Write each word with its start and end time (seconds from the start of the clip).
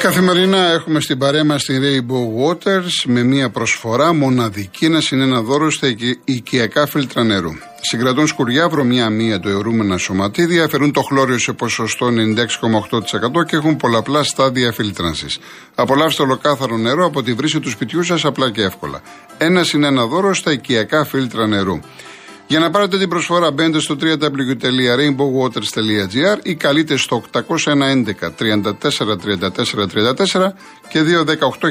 Καθημερινά 0.00 0.72
έχουμε 0.72 1.00
στην 1.00 1.18
παρέα 1.18 1.44
μας 1.44 1.64
την 1.64 1.82
Rainbow 1.82 2.46
Waters 2.46 3.04
με 3.06 3.22
μια 3.22 3.50
προσφορά 3.50 4.14
μοναδική 4.14 4.88
να 4.88 5.00
συνένα 5.00 5.40
δώρο 5.42 5.70
στα 5.70 5.86
οικιακά 6.24 6.86
φίλτρα 6.86 7.24
νερού. 7.24 7.50
Συγκρατούν 7.80 8.26
σκουριά, 8.26 8.68
βρωμιά 8.68 9.10
μία 9.10 9.40
το 9.40 9.48
αιωρούμενα 9.48 9.96
σωματίδια, 9.96 10.64
αφαιρούν 10.64 10.92
το 10.92 11.02
χλώριο 11.02 11.38
σε 11.38 11.52
ποσοστό 11.52 12.06
96,8% 12.06 13.44
και 13.46 13.56
έχουν 13.56 13.76
πολλαπλά 13.76 14.22
στάδια 14.22 14.72
φίλτρανσης. 14.72 15.38
Απολαύστε 15.74 16.22
ολοκάθαρο 16.22 16.76
νερό 16.76 17.06
από 17.06 17.22
τη 17.22 17.32
βρύση 17.32 17.60
του 17.60 17.70
σπιτιού 17.70 18.02
σας 18.02 18.24
απλά 18.24 18.50
και 18.50 18.62
εύκολα. 18.62 19.00
Ένα 19.38 19.62
συνένα 19.64 20.06
δώρο 20.06 20.34
στα 20.34 20.52
οικιακά 20.52 21.04
φίλτρα 21.04 21.46
νερού. 21.46 21.80
Για 22.50 22.58
να 22.58 22.70
πάρετε 22.70 22.98
την 22.98 23.08
προσφορά 23.08 23.50
μπαίνετε 23.50 23.80
στο 23.80 23.96
www.rainbowwaters.gr 24.00 26.38
ή 26.42 26.54
καλείτε 26.54 26.96
στο 26.96 27.22
811 27.32 27.44
34 28.38 28.38
34 28.38 28.72
34 29.94 30.52
και 30.88 31.00
218 31.52 31.70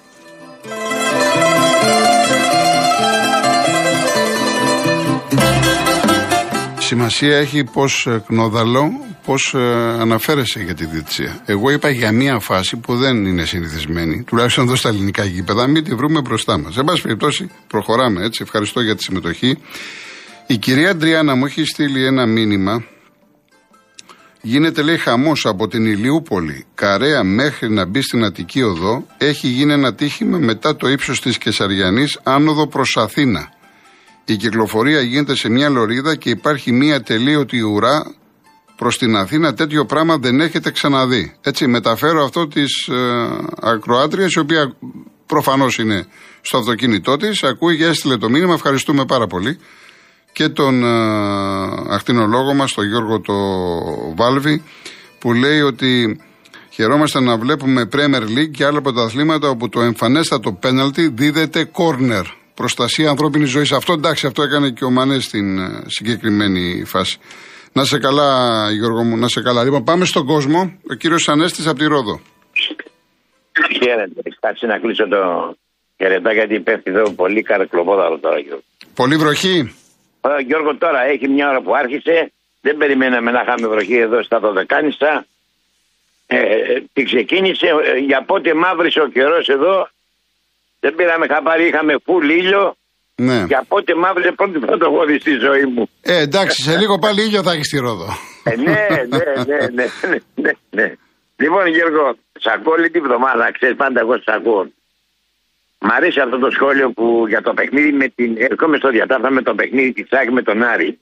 Σημασία 6.91 7.37
έχει 7.37 7.63
πώς 7.63 8.05
ε, 8.07 8.23
κνόδαλο, 8.27 8.91
πώς 9.25 9.53
ε, 9.53 9.59
αναφέρεσαι 9.99 10.59
για 10.59 10.73
τη 10.73 10.85
διετησία. 10.85 11.41
Εγώ 11.45 11.69
είπα 11.69 11.89
για 11.89 12.11
μία 12.11 12.39
φάση 12.39 12.77
που 12.77 12.95
δεν 12.95 13.25
είναι 13.25 13.45
συνηθισμένη, 13.45 14.23
τουλάχιστον 14.23 14.63
εδώ 14.63 14.75
στα 14.75 14.89
ελληνικά 14.89 15.25
γήπεδα, 15.25 15.67
μην 15.67 15.83
τη 15.83 15.95
βρούμε 15.95 16.21
μπροστά 16.21 16.57
μας. 16.57 16.77
Εν 16.77 16.83
πάση 16.85 17.01
περιπτώσει, 17.01 17.49
προχωράμε 17.67 18.25
έτσι. 18.25 18.41
Ευχαριστώ 18.43 18.81
για 18.81 18.95
τη 18.95 19.03
συμμετοχή. 19.03 19.57
Η 20.47 20.57
κυρία 20.57 20.95
Ντριάννα 20.95 21.35
μου 21.35 21.45
έχει 21.45 21.65
στείλει 21.65 22.05
ένα 22.05 22.25
μήνυμα. 22.25 22.83
Γίνεται 24.41 24.81
λέει 24.81 24.97
χαμός 24.97 25.45
από 25.45 25.67
την 25.67 25.85
Ηλιούπολη, 25.85 26.65
Καρέα 26.75 27.23
μέχρι 27.23 27.69
να 27.69 27.85
μπει 27.85 28.01
στην 28.01 28.23
Αττική 28.23 28.61
Οδό. 28.61 29.05
Έχει 29.17 29.47
γίνει 29.47 29.73
ένα 29.73 29.93
τύχημα 29.93 30.37
μετά 30.37 30.75
το 30.75 30.89
ύψος 30.89 31.21
της 31.21 31.37
Κεσαριανής, 31.37 32.19
άνοδο 32.23 32.67
προς 32.67 32.97
Αθήνα. 32.97 33.59
Η 34.25 34.35
κυκλοφορία 34.35 35.01
γίνεται 35.01 35.35
σε 35.35 35.49
μια 35.49 35.69
λωρίδα 35.69 36.15
και 36.15 36.29
υπάρχει 36.29 36.71
μια 36.71 37.01
τελείωτη 37.01 37.61
ουρά 37.61 38.15
προς 38.75 38.97
την 38.97 39.15
Αθήνα. 39.15 39.53
Τέτοιο 39.53 39.85
πράγμα 39.85 40.17
δεν 40.17 40.41
έχετε 40.41 40.71
ξαναδεί. 40.71 41.35
Έτσι, 41.41 41.67
μεταφέρω 41.67 42.23
αυτό 42.23 42.47
της 42.47 42.87
ε, 42.87 42.95
ακροάτριας, 43.61 44.33
η 44.33 44.39
οποία 44.39 44.75
προφανώς 45.25 45.77
είναι 45.77 46.05
στο 46.41 46.57
αυτοκίνητό 46.57 47.17
της. 47.17 47.43
Ακούει 47.43 47.77
και 47.77 47.85
έστειλε 47.85 48.17
το 48.17 48.29
μήνυμα. 48.29 48.53
Ευχαριστούμε 48.53 49.05
πάρα 49.05 49.27
πολύ. 49.27 49.59
Και 50.31 50.49
τον 50.49 50.83
ε, 50.83 50.87
ακτινολόγο 51.89 52.53
μας, 52.53 52.73
τον 52.73 52.87
Γιώργο 52.87 53.19
το 53.19 53.33
Βάλβη, 54.15 54.63
που 55.19 55.33
λέει 55.33 55.61
ότι 55.61 56.19
χαιρόμαστε 56.69 57.19
να 57.19 57.37
βλέπουμε 57.37 57.89
Premier 57.93 58.23
League 58.37 58.51
και 58.51 58.65
άλλα 58.65 58.81
πρωταθλήματα 58.81 59.49
όπου 59.49 59.69
το 59.69 59.81
εμφανέστατο 59.81 60.51
πέναλτι 60.51 61.07
δίδεται 61.07 61.71
corner 61.73 62.23
προστασία 62.53 63.09
ανθρώπινης 63.09 63.49
ζωής. 63.49 63.71
Αυτό 63.71 63.93
εντάξει, 63.93 64.27
αυτό 64.27 64.43
έκανε 64.43 64.69
και 64.69 64.83
ο 64.83 64.89
Μανέ 64.89 65.19
στην 65.19 65.59
ε, 65.59 65.83
συγκεκριμένη 65.85 66.83
φάση. 66.85 67.17
Να 67.73 67.83
σε 67.83 67.99
καλά, 67.99 68.29
Γιώργο 68.71 69.03
μου, 69.03 69.17
να 69.17 69.27
σε 69.27 69.41
καλά. 69.41 69.63
Λοιπόν, 69.63 69.83
πάμε 69.83 70.05
στον 70.05 70.25
κόσμο. 70.25 70.79
Ο 70.89 70.93
κύριος 70.93 71.29
Ανέστης 71.29 71.67
από 71.67 71.79
τη 71.79 71.85
Ρόδο. 71.85 72.21
Χαίρετε. 73.81 74.21
Κάτσε 74.39 74.65
να 74.65 74.77
κλείσω 74.79 75.07
το 75.07 75.17
χαιρετά 75.97 76.33
γιατί 76.33 76.59
πέφτει 76.59 76.91
εδώ 76.91 77.11
πολύ 77.11 77.41
καρεκλοπόδαρο 77.41 78.17
τώρα, 78.17 78.39
Γιώργο. 78.39 78.63
Πολύ 78.95 79.15
βροχή. 79.15 79.75
Ε, 80.21 80.41
Γιώργο, 80.41 80.75
τώρα 80.77 81.03
έχει 81.03 81.27
μια 81.27 81.49
ώρα 81.49 81.61
που 81.61 81.75
άρχισε. 81.75 82.31
Δεν 82.61 82.77
περιμέναμε 82.77 83.31
να 83.31 83.41
είχαμε 83.41 83.67
βροχή 83.67 83.97
εδώ 83.97 84.23
στα 84.23 84.39
Δωδεκάνησα. 84.39 85.25
Ε, 86.27 86.37
ε 86.37 86.83
την 86.93 87.05
ξεκίνησε. 87.05 87.67
Ε, 87.67 87.97
για 87.97 88.23
πότε 88.23 88.53
μαύρησε 88.53 89.01
ο 89.01 89.07
καιρός 89.07 89.47
εδώ 89.47 89.89
δεν 90.83 90.95
πήραμε 90.97 91.25
χαμπάρι, 91.31 91.63
είχαμε 91.67 91.93
φουλ 92.05 92.29
ήλιο. 92.41 92.63
Ναι. 93.27 93.39
Και 93.49 93.55
από 93.63 93.75
ό,τι 93.79 93.93
μαύρη 94.03 94.31
πρώτη 94.39 94.59
πρωτοβόλη 94.65 95.19
στη 95.19 95.33
ζωή 95.45 95.65
μου. 95.73 95.83
Ε, 96.01 96.21
εντάξει, 96.27 96.57
σε 96.67 96.77
λίγο 96.81 96.95
πάλι 96.99 97.21
ήλιο 97.27 97.41
θα 97.43 97.51
έχεις 97.51 97.67
στη 97.67 97.77
Ρόδο. 97.85 98.07
Ε, 98.43 98.55
ναι, 98.55 98.85
ναι, 99.13 99.25
ναι, 99.47 99.57
ναι, 99.77 99.85
ναι, 100.43 100.51
ναι. 100.77 100.87
Λοιπόν, 101.43 101.67
Γιώργο, 101.67 102.05
σ' 102.43 102.51
ακούω 102.55 102.73
όλη 102.73 102.89
την 102.89 103.03
βδομάδα, 103.03 103.51
ξέρεις 103.57 103.75
πάντα 103.75 103.99
εγώ 103.99 104.15
σ' 104.17 104.33
ακούω. 104.37 104.63
Μ' 105.79 105.93
αρέσει 105.97 106.19
αυτό 106.19 106.37
το 106.39 106.49
σχόλιο 106.51 106.87
που 106.91 107.25
για 107.27 107.41
το 107.41 107.53
παιχνίδι 107.53 107.91
με 107.91 108.07
την. 108.07 108.35
Ερχόμαι 108.37 108.77
στο 108.77 108.89
διατάφτα 108.89 109.31
με 109.31 109.41
το 109.41 109.53
παιχνίδι 109.55 109.91
της 109.93 110.07
Σάκη 110.09 110.31
με 110.31 110.41
τον 110.41 110.63
Άρη. 110.63 110.99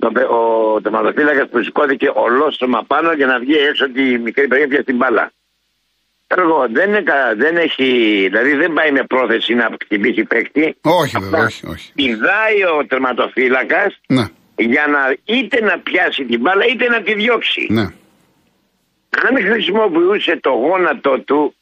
Το, 0.00 0.08
ο 0.38 0.80
τερματοφύλακας 0.80 1.48
που 1.48 1.62
σηκώθηκε 1.62 2.08
ολόσωμα 2.14 2.84
πάνω 2.86 3.12
για 3.12 3.26
να 3.26 3.38
βγει 3.38 3.54
έξω 3.54 3.90
τη 3.90 4.18
μικρή 4.18 4.46
περιοχή 4.46 4.82
στην 4.82 4.96
μπάλα. 4.96 5.32
Έργο 6.36 6.66
δεν, 6.72 6.88
είναι, 6.88 7.02
δεν 7.36 7.56
έχει, 7.56 7.88
δηλαδή 8.30 8.52
δεν 8.54 8.72
πάει 8.72 8.90
με 8.92 9.04
πρόθεση 9.12 9.54
να 9.54 9.66
χτυπήσει 9.82 10.22
παίκτη. 10.24 10.76
Όχι, 11.00 11.16
βέβαια, 11.20 11.44
όχι, 11.44 11.66
όχι. 11.66 11.92
Πηδάει 11.94 12.58
ο 12.76 12.86
τερματοφύλακας 12.86 14.00
ναι. 14.06 14.24
για 14.56 14.84
να 14.94 15.00
είτε 15.24 15.60
να 15.60 15.78
πιάσει 15.78 16.24
την 16.24 16.40
μπάλα 16.40 16.64
είτε 16.66 16.88
να 16.88 17.02
τη 17.02 17.14
διώξει. 17.14 17.66
Ναι. 17.70 17.86
Αν 19.26 19.34
χρησιμοποιούσε 19.48 20.38
το 20.40 20.50
γόνατο 20.50 21.20
του, 21.26 21.54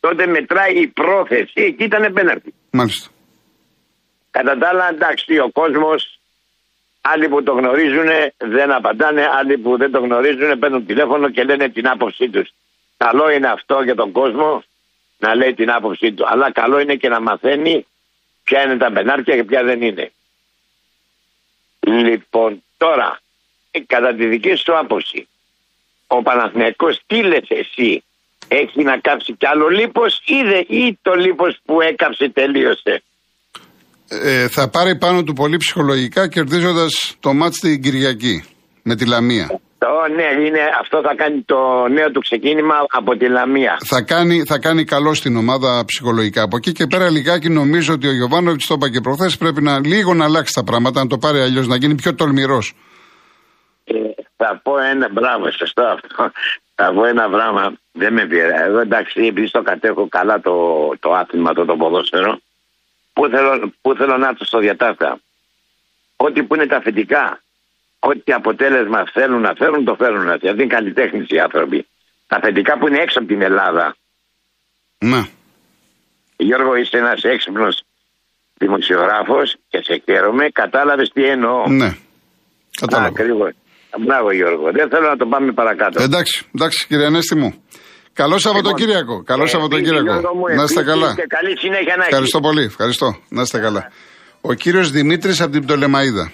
τότε 0.00 0.26
μετράει 0.26 0.74
η 0.82 0.86
πρόθεση. 0.86 1.52
Εκεί 1.54 1.84
ήταν 1.84 2.12
πέναρτη. 2.12 2.54
Μάλιστα. 2.70 3.10
Κατά 4.30 4.58
τα 4.58 4.68
άλλα, 4.68 4.88
εντάξει, 4.88 5.38
ο 5.38 5.50
κόσμος, 5.60 6.20
άλλοι 7.00 7.28
που 7.28 7.42
το 7.42 7.52
γνωρίζουν 7.52 8.08
δεν 8.38 8.72
απαντάνε, 8.72 9.22
άλλοι 9.38 9.58
που 9.58 9.76
δεν 9.76 9.90
το 9.90 10.00
γνωρίζουν 10.00 10.58
παίρνουν 10.58 10.86
τηλέφωνο 10.86 11.30
και 11.30 11.42
λένε 11.42 11.68
την 11.68 11.88
άποψή 11.88 12.28
τους. 12.30 12.48
Καλό 13.04 13.30
είναι 13.30 13.48
αυτό 13.48 13.82
για 13.82 13.94
τον 13.94 14.12
κόσμο 14.12 14.62
να 15.18 15.34
λέει 15.34 15.54
την 15.54 15.70
άποψή 15.70 16.12
του. 16.12 16.24
Αλλά 16.28 16.52
καλό 16.52 16.80
είναι 16.80 16.94
και 16.94 17.08
να 17.08 17.20
μαθαίνει 17.20 17.86
ποια 18.44 18.62
είναι 18.62 18.76
τα 18.76 18.92
πενάρια 18.92 19.36
και 19.36 19.44
ποια 19.44 19.62
δεν 19.62 19.82
είναι. 19.82 20.12
Λοιπόν, 21.80 22.62
τώρα, 22.76 23.20
κατά 23.86 24.14
τη 24.14 24.26
δική 24.26 24.54
σου 24.54 24.78
άποψη, 24.78 25.28
ο 26.06 26.22
Παναθηναϊκός 26.22 27.00
τι 27.06 27.22
λες 27.22 27.46
εσύ, 27.48 28.02
έχει 28.48 28.82
να 28.82 28.98
κάψει 28.98 29.32
κι 29.32 29.46
άλλο 29.46 29.68
λίπος 29.68 30.22
ή, 30.24 30.76
ή 30.76 30.98
το 31.02 31.14
λίπος 31.14 31.58
που 31.64 31.80
έκαψε 31.80 32.28
τελείωσε; 32.28 33.02
Ε, 34.08 34.48
θα 34.48 34.70
πάρει 34.70 34.96
πάνω 34.96 35.22
του 35.22 35.32
πολύ 35.32 35.56
ψυχολογικά 35.56 36.28
κερδίζοντας 36.28 37.16
το 37.20 37.32
μάτς 37.32 37.58
την 37.58 37.82
Κυριακή 37.82 38.44
με 38.82 38.94
τη 38.96 39.06
Λαμία. 39.06 39.60
Το, 39.78 39.86
ναι, 40.14 40.46
είναι, 40.46 40.60
αυτό 40.80 41.00
θα 41.02 41.14
κάνει 41.14 41.42
το 41.42 41.88
νέο 41.88 42.10
του 42.10 42.20
ξεκίνημα 42.20 42.74
από 42.88 43.16
τη 43.16 43.28
Λαμία. 43.28 43.76
Θα 43.84 44.02
κάνει, 44.02 44.42
θα 44.46 44.58
κάνει 44.58 44.84
καλό 44.84 45.14
στην 45.14 45.36
ομάδα 45.36 45.84
ψυχολογικά. 45.84 46.42
Από 46.42 46.56
εκεί 46.56 46.72
και 46.72 46.86
πέρα 46.86 47.10
λιγάκι 47.10 47.48
νομίζω 47.48 47.94
ότι 47.94 48.08
ο 48.08 48.12
Γιωβάνοβιτς 48.12 48.66
το 48.66 48.74
είπα 48.74 48.90
και 48.90 49.00
προχθές 49.00 49.36
πρέπει 49.36 49.62
να 49.62 49.78
λίγο 49.78 50.14
να 50.14 50.24
αλλάξει 50.24 50.54
τα 50.54 50.64
πράγματα, 50.64 51.02
να 51.02 51.06
το 51.06 51.18
πάρει 51.18 51.40
αλλιώς, 51.40 51.66
να 51.66 51.76
γίνει 51.76 51.94
πιο 51.94 52.14
τολμηρός. 52.14 52.74
Ε, 53.84 53.94
θα 54.36 54.60
πω 54.62 54.78
ένα 54.78 55.08
μπράβο, 55.12 55.50
σωστό 55.50 55.82
αυτό. 55.82 56.30
Θα 56.74 56.92
πω 56.92 57.04
ένα 57.04 57.28
πράγμα. 57.28 57.72
Δεν 57.92 58.12
με 58.12 58.26
πειράζει. 58.26 58.62
Εγώ 58.62 58.78
εντάξει, 58.80 59.26
επειδή 59.26 59.50
το 59.50 59.62
κατέχω 59.62 60.08
καλά 60.08 60.40
το, 60.40 60.54
το 61.00 61.12
άθλημα, 61.12 61.52
το, 61.52 61.64
το 61.64 61.76
ποδόσφαιρο, 61.76 62.38
πού 63.12 63.28
θέλω, 63.28 63.72
πού 63.80 63.94
θέλω 63.94 64.16
να 64.16 64.28
έρθω 64.28 64.44
στο 64.44 64.58
διατάφτα. 64.58 65.20
Ό,τι 66.16 66.42
που 66.42 66.54
είναι 66.54 66.66
τα 66.66 66.80
θετικά 66.80 67.40
ό,τι 67.98 68.32
αποτέλεσμα 68.32 69.00
θέλουν 69.12 69.40
να 69.40 69.52
φέρουν, 69.54 69.84
το 69.84 69.94
φέρουν 69.94 70.28
αυτοί. 70.28 70.48
Αυτοί 70.48 70.62
είναι 70.62 70.74
καλλιτέχνε 70.74 71.24
οι 71.28 71.38
άνθρωποι. 71.40 71.86
Τα 72.26 72.38
θετικά 72.42 72.78
που 72.78 72.86
είναι 72.88 73.00
έξω 73.02 73.18
από 73.18 73.28
την 73.28 73.42
Ελλάδα. 73.42 73.96
Ναι. 74.98 75.22
Γιώργο, 76.36 76.74
είσαι 76.74 76.96
ένας 76.98 77.22
έξυπνος 77.22 77.82
δημοσιογράφος 78.54 79.56
και 79.68 79.78
σε 79.82 80.02
χαίρομαι. 80.04 80.44
Κατάλαβες 80.52 81.08
τι 81.14 81.24
εννοώ. 81.24 81.66
Ναι. 81.68 81.90
Κατάλαβα. 82.80 83.08
Ακριβώς. 83.08 83.52
Μπράβο 84.06 84.32
Γιώργο. 84.32 84.70
Δεν 84.72 84.88
θέλω 84.88 85.08
να 85.08 85.16
το 85.16 85.26
πάμε 85.26 85.52
παρακάτω. 85.52 86.02
Εντάξει, 86.02 86.46
εντάξει 86.54 86.86
κύριε 86.86 87.06
Ανέστη 87.06 87.34
μου. 87.34 87.62
Καλό 88.12 88.38
Σαββατοκύριακο. 88.38 89.22
Καλό 89.22 89.42
ε, 89.42 89.46
Σαββατοκύριακο. 89.46 90.02
Γιώργο 90.02 90.34
μου, 90.34 90.44
Να 90.46 90.62
είστε 90.62 90.80
επίσης 90.80 90.84
καλά. 90.84 91.14
Και 91.14 91.26
καλή 91.28 91.58
συνέχεια 91.58 91.96
να 91.96 92.04
Ευχαριστώ 92.04 92.40
πολύ. 92.40 92.62
Ευχαριστώ. 92.62 93.16
Να 93.28 93.42
είστε 93.42 93.58
καλά. 93.58 93.90
Ο 94.40 94.52
κύριος 94.52 94.90
Δημήτρης 94.90 95.40
από 95.40 95.52
την 95.52 95.62
Πτολεμαίδα. 95.64 96.32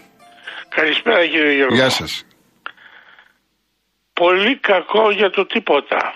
Καλησπέρα 0.75 1.26
κύριε 1.26 1.53
Γιώργο. 1.53 1.75
Γεια 1.75 1.91
σα. 1.91 2.05
Πολύ 4.12 4.56
κακό 4.56 5.11
για 5.11 5.31
το 5.31 5.47
τίποτα. 5.47 6.15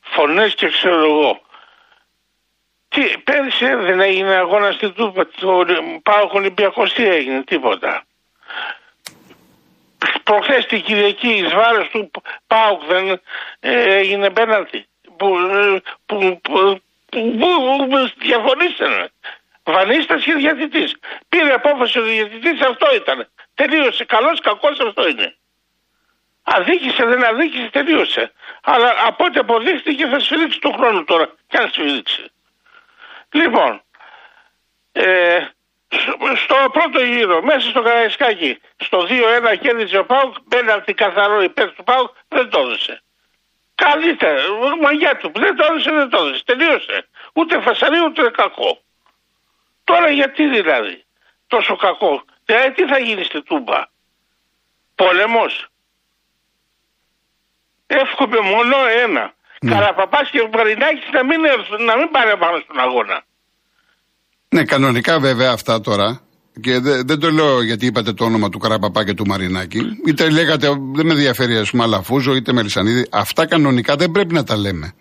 Φωνές 0.00 0.54
και 0.54 0.68
ξέρω 0.68 1.04
εγώ. 1.04 1.42
Τι, 2.88 3.18
πέρυσι 3.24 3.74
δεν 3.74 4.00
έγινε 4.00 4.34
αγώνα 4.34 4.72
στην 4.72 4.94
Τούπα, 4.94 5.26
το 5.26 5.64
Πάο 6.02 6.28
Ολυμπιακός 6.32 6.92
τι 6.92 7.06
έγινε, 7.08 7.42
τίποτα. 7.42 8.04
Προχθές 10.22 10.66
την 10.66 10.82
Κυριακή 10.82 11.28
εις 11.28 11.52
βάρος 11.52 11.88
του 11.88 12.10
Πάουκ 12.46 12.84
δεν 12.84 13.20
ε, 13.60 13.94
έγινε 13.94 14.30
πέναλτι 14.30 14.86
που, 15.16 15.38
ε, 15.38 15.82
που, 16.06 16.40
που, 16.40 16.40
που, 16.42 16.80
που, 17.10 17.86
που 17.88 18.12
διαφωνήσανε. 18.18 19.10
Βανίστας 19.64 20.24
και 20.24 20.34
διατητής. 20.34 20.96
Πήρε 21.28 21.52
απόφαση 21.52 21.98
ο 21.98 22.02
διατητής 22.02 22.60
αυτό 22.60 22.94
ήταν. 22.94 23.28
Τελείωσε. 23.54 24.04
Καλός 24.04 24.40
κακός 24.40 24.80
αυτό 24.80 25.08
είναι. 25.08 25.36
Αδίκησε, 26.42 27.04
δεν 27.04 27.24
αδίκησε, 27.24 27.68
τελείωσε. 27.72 28.32
Αλλά 28.62 28.94
από 29.06 29.24
ό,τι 29.24 29.38
αποδείχθηκε 29.38 30.06
θα 30.06 30.18
σφυρίξει 30.18 30.58
τον 30.58 30.72
χρόνο 30.72 31.04
τώρα. 31.04 31.34
Κι 31.46 31.56
αν 31.56 31.68
σφυρίξει. 31.70 32.24
Λοιπόν, 33.32 33.82
ε, 34.92 35.46
στο- 35.88 36.36
στο 36.36 36.56
πρώτο 36.72 37.00
γύρο, 37.04 37.42
μέσα 37.42 37.70
στο 37.70 37.82
Καραϊσκάκι, 37.82 38.60
στο 38.76 39.06
2-1 39.06 39.54
κέρδισε 39.56 39.98
ο 39.98 40.04
Πάουκ, 40.06 40.34
πέναλτι 40.48 40.94
καθαρό 40.94 41.42
υπέρ 41.42 41.72
του 41.72 41.84
Πάουκ, 41.84 42.10
δεν 42.28 42.48
το 42.50 42.60
έδωσε. 42.60 43.02
Καλύτερα, 43.74 44.40
μαγιά 44.82 45.16
του, 45.16 45.32
δεν 45.34 45.56
το 45.56 45.64
έδωσε, 45.64 45.90
δεν 45.90 46.08
το 46.08 46.16
έδωσε. 46.18 46.44
Τελείωσε. 46.44 47.08
Ούτε 47.34 47.60
φασαρί, 47.60 48.00
ούτε 48.00 48.30
κακό. 48.30 48.83
Τώρα 49.84 50.10
γιατί 50.10 50.48
δηλαδή, 50.48 51.04
τόσο 51.46 51.76
κακό; 51.76 52.24
Δηλαδή 52.44 52.72
τι 52.72 52.86
θα 52.86 52.98
γίνει 52.98 53.24
στη 53.24 53.42
Τούμπα; 53.42 53.86
Πόλεμος; 54.94 55.68
Εύχομαι 57.86 58.40
μόνο 58.40 58.76
ένα. 59.04 59.34
Ναι. 59.60 59.70
Καραπαπάς 59.70 60.30
και 60.30 60.48
Μαρινάκης 60.52 61.08
να 61.12 61.24
μην, 61.24 61.44
έρθουν, 61.44 61.84
να 61.84 61.96
μην 61.96 62.10
πάνε 62.10 62.36
πάνω 62.36 62.58
στον 62.64 62.78
αγώνα. 62.78 63.24
Ναι, 64.48 64.64
κανονικά 64.64 65.20
βέβαια 65.20 65.50
αυτά 65.52 65.80
τώρα. 65.80 66.20
Και 66.60 66.78
δεν, 66.78 67.06
δεν 67.06 67.18
το 67.18 67.30
λέω 67.30 67.62
γιατί 67.62 67.86
είπατε 67.86 68.12
το 68.12 68.24
όνομα 68.24 68.48
του 68.48 68.58
Καραπαπά 68.58 69.04
και 69.04 69.14
του 69.14 69.26
Μαρινάκη. 69.26 69.80
Είτε 70.06 70.30
λέγατε, 70.30 70.66
δεν 70.68 71.06
με 71.06 71.12
ενδιαφέρει, 71.12 71.56
ας 71.56 71.70
πούμε, 71.70 71.82
Αλαφούζο, 71.82 72.34
είτε 72.34 72.52
Μελισανίδη. 72.52 73.08
Αυτά 73.12 73.46
κανονικά 73.46 73.96
δεν 73.96 74.10
πρέπει 74.10 74.34
να 74.34 74.44
τα 74.44 74.56
λέμε. 74.56 74.94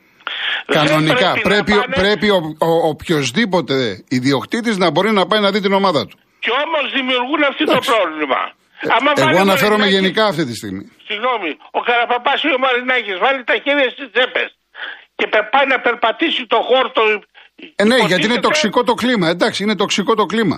Δεν 0.66 0.76
Κανονικά. 0.86 1.32
πρέπει 1.32 1.42
Πρέπει, 1.50 1.72
να 1.72 1.80
πάνε- 1.80 1.96
πρέπει 2.02 2.28
ο, 2.30 2.40
ο, 2.70 2.72
οποιοδήποτε 2.94 3.76
ιδιοκτήτης 4.18 4.76
να 4.78 4.88
μπορεί 4.92 5.12
να 5.12 5.26
πάει 5.30 5.40
να 5.40 5.52
δει 5.52 5.60
την 5.60 5.74
ομάδα 5.74 6.02
του. 6.08 6.18
Και 6.44 6.52
όμως 6.66 6.84
δημιουργούν 6.98 7.42
αυτό 7.50 7.64
το 7.66 7.72
Εντάξει. 7.72 7.90
πρόβλημα. 7.96 8.42
Άμα 8.98 9.12
βάλει 9.18 9.30
Εγώ 9.30 9.38
ο 9.38 9.42
αναφέρομαι 9.48 9.78
Μαρινάκης- 9.84 10.00
γενικά 10.00 10.24
αυτή 10.32 10.44
τη 10.50 10.54
στιγμή. 10.60 10.84
Συγγνώμη, 11.10 11.52
ο 11.78 11.80
Καραπαπάς 11.88 12.40
ή 12.48 12.50
ο 12.58 12.60
Μαρινάκης 12.66 13.18
βάλει 13.26 13.42
τα 13.50 13.56
χέρια 13.64 13.88
στις 13.96 14.08
τσέπες 14.14 14.50
και 15.18 15.26
πε- 15.32 15.50
πάει 15.54 15.68
να 15.74 15.78
περπατήσει 15.86 16.42
το 16.54 16.60
χόρτο. 16.70 17.02
Ε, 17.82 17.84
ναι, 17.84 17.96
γιατί 17.96 18.04
είναι 18.04 18.14
υποτίθεται- 18.14 18.42
τοξικό 18.48 18.80
το 18.90 18.94
κλίμα. 19.02 19.28
Εντάξει, 19.36 19.60
είναι 19.64 19.76
τοξικό 19.84 20.14
το 20.22 20.26
κλίμα. 20.32 20.58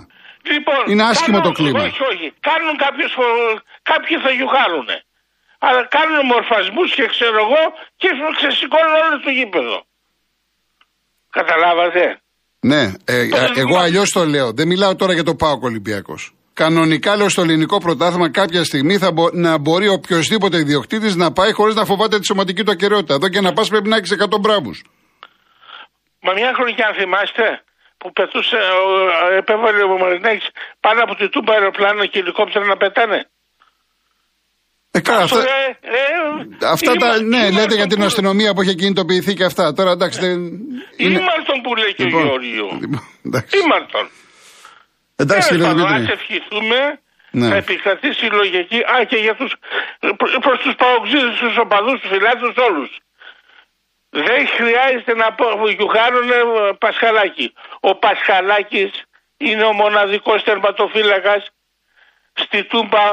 Λοιπόν, 0.53 0.81
Είναι 0.91 1.03
άσχημο 1.11 1.37
κάνουν- 1.37 1.55
το 1.55 1.61
κλίμα. 1.63 1.81
Όχι, 1.87 2.01
όχι. 2.11 2.27
Κάνουν 2.49 2.73
κάποιους, 2.85 3.11
φο- 3.17 3.59
κάποιοι 3.91 4.15
θα 4.25 4.31
γιουχάρουν. 4.37 4.87
Αλλά 5.59 5.81
κάνουν 5.95 6.25
μορφασμούς 6.33 6.89
και 6.95 7.05
ξέρω 7.05 7.37
εγώ 7.45 7.61
και 8.01 8.09
ξεσηκώνουν 8.37 8.93
όλο 9.05 9.19
το 9.25 9.29
γήπεδο. 9.29 9.77
Καταλάβατε; 11.29 12.19
Ναι, 12.59 12.81
ε, 13.05 13.17
ε, 13.19 13.27
Το- 13.29 13.53
εγώ 13.55 13.77
αλλιώς 13.77 14.09
το 14.09 14.25
λέω. 14.25 14.51
Δεν 14.53 14.67
μιλάω 14.67 14.95
τώρα 14.95 15.13
για 15.13 15.23
το 15.23 15.35
Πάοκ 15.35 15.63
Ολυμπιακός. 15.63 16.33
Κανονικά 16.53 17.15
λέω 17.15 17.29
στο 17.29 17.41
ελληνικό 17.41 17.77
πρωτάθλημα 17.77 18.31
κάποια 18.31 18.63
στιγμή 18.63 18.97
θα 18.97 19.11
μπο- 19.11 19.29
να 19.33 19.57
μπορεί 19.57 19.87
οποιοδήποτε 19.87 20.57
ιδιοκτήτης 20.57 21.15
να 21.15 21.31
πάει 21.31 21.51
χωρίς 21.51 21.75
να 21.75 21.85
φοβάται 21.85 22.19
τη 22.19 22.25
σωματική 22.25 22.63
του 22.63 22.71
ακαιρεότητα. 22.71 23.13
Εδώ 23.13 23.29
και 23.29 23.41
να 23.41 23.53
πας 23.53 23.69
πρέπει 23.69 23.89
να 23.89 23.95
έχεις 23.95 24.11
100 24.11 24.37
μπράβους. 24.39 24.83
Μα 26.21 26.33
μια 26.33 26.51
χρονιά 26.55 26.87
αν 26.87 26.93
θυμάστε 26.99 27.63
που 27.97 28.11
πετούσε, 28.11 28.55
ο- 28.55 29.33
επέβαλε 29.37 29.83
ο 29.83 29.97
Μαρινάκης 29.97 30.47
πάνω 30.79 30.99
από 31.03 31.15
τη 31.15 31.29
τούμπα 31.29 31.53
αεροπλάνο 31.53 32.05
και 32.05 32.19
ελικόπτερα 32.19 32.65
να 32.65 32.77
πετάνε. 32.77 33.29
Ε, 34.95 34.99
καλά, 35.01 35.23
αυτά, 35.23 35.39
Ε, 35.39 35.43
ε, 35.81 36.67
αυτά 36.75 36.91
τα. 36.91 37.05
ήμασταν- 37.07 37.27
Ναι, 37.27 37.37
λέτε 37.37 37.49
ήμασταν 37.51 37.77
για 37.81 37.87
την 37.87 37.97
που- 37.99 38.05
αστυνομία 38.05 38.53
που 38.53 38.61
έχει 38.61 38.75
κινητοποιηθεί 38.75 39.33
και 39.33 39.43
αυτά. 39.43 39.73
Τώρα 39.73 39.91
εντάξει, 39.91 40.19
δεν. 40.19 40.37
Είναι... 40.97 41.19
Ήμαρτον 41.19 41.57
που 41.63 41.75
λέει 41.75 41.93
και 41.93 42.03
ο 42.03 42.07
Γεωργίου. 42.07 42.69
λοιπόν, 42.81 43.03
εντάξει. 43.25 43.57
Ήμαρτον. 43.63 44.05
εντάξει, 45.15 45.47
κύριε 45.49 45.63
Τέλος 45.63 45.81
πάντων, 45.81 45.87
Δημήτρη. 45.97 46.13
ας 46.13 46.19
ευχηθούμε 46.19 46.79
Ναι. 47.31 47.47
να 47.47 47.55
επικρατήσει 47.55 48.25
η 48.25 48.29
λογική. 48.29 48.79
Α, 48.93 49.03
και 49.09 49.15
για 49.25 49.35
τους, 49.35 49.51
προ- 50.19 50.39
προς 50.45 50.57
τους 50.63 50.75
παοξίδες, 50.81 51.35
τους 51.39 51.57
οπαδούς, 51.57 51.99
τους 52.01 52.09
φιλάτους 52.09 52.53
όλους. 52.67 52.91
Δεν 54.09 54.41
χρειάζεται 54.57 55.13
να 55.15 55.27
πω, 55.33 55.45
γιουχάρουν 55.77 56.29
ε, 56.29 56.35
Πασχαλάκη. 56.83 57.53
Ο 57.79 57.95
Πασχαλάκης 57.95 58.91
είναι 59.37 59.63
ο 59.63 59.73
μοναδικός 59.73 60.43
τερματοφύλακας 60.43 61.41
στη 62.33 62.63
Τούμπα 62.63 63.05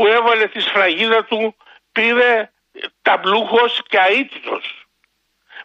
που 0.00 0.06
έβαλε 0.18 0.46
τη 0.54 0.60
σφραγίδα 0.60 1.24
του, 1.24 1.40
πήρε 1.92 2.50
ταμπλούχος 3.02 3.72
και 3.90 3.98
αίτητος. 4.10 4.64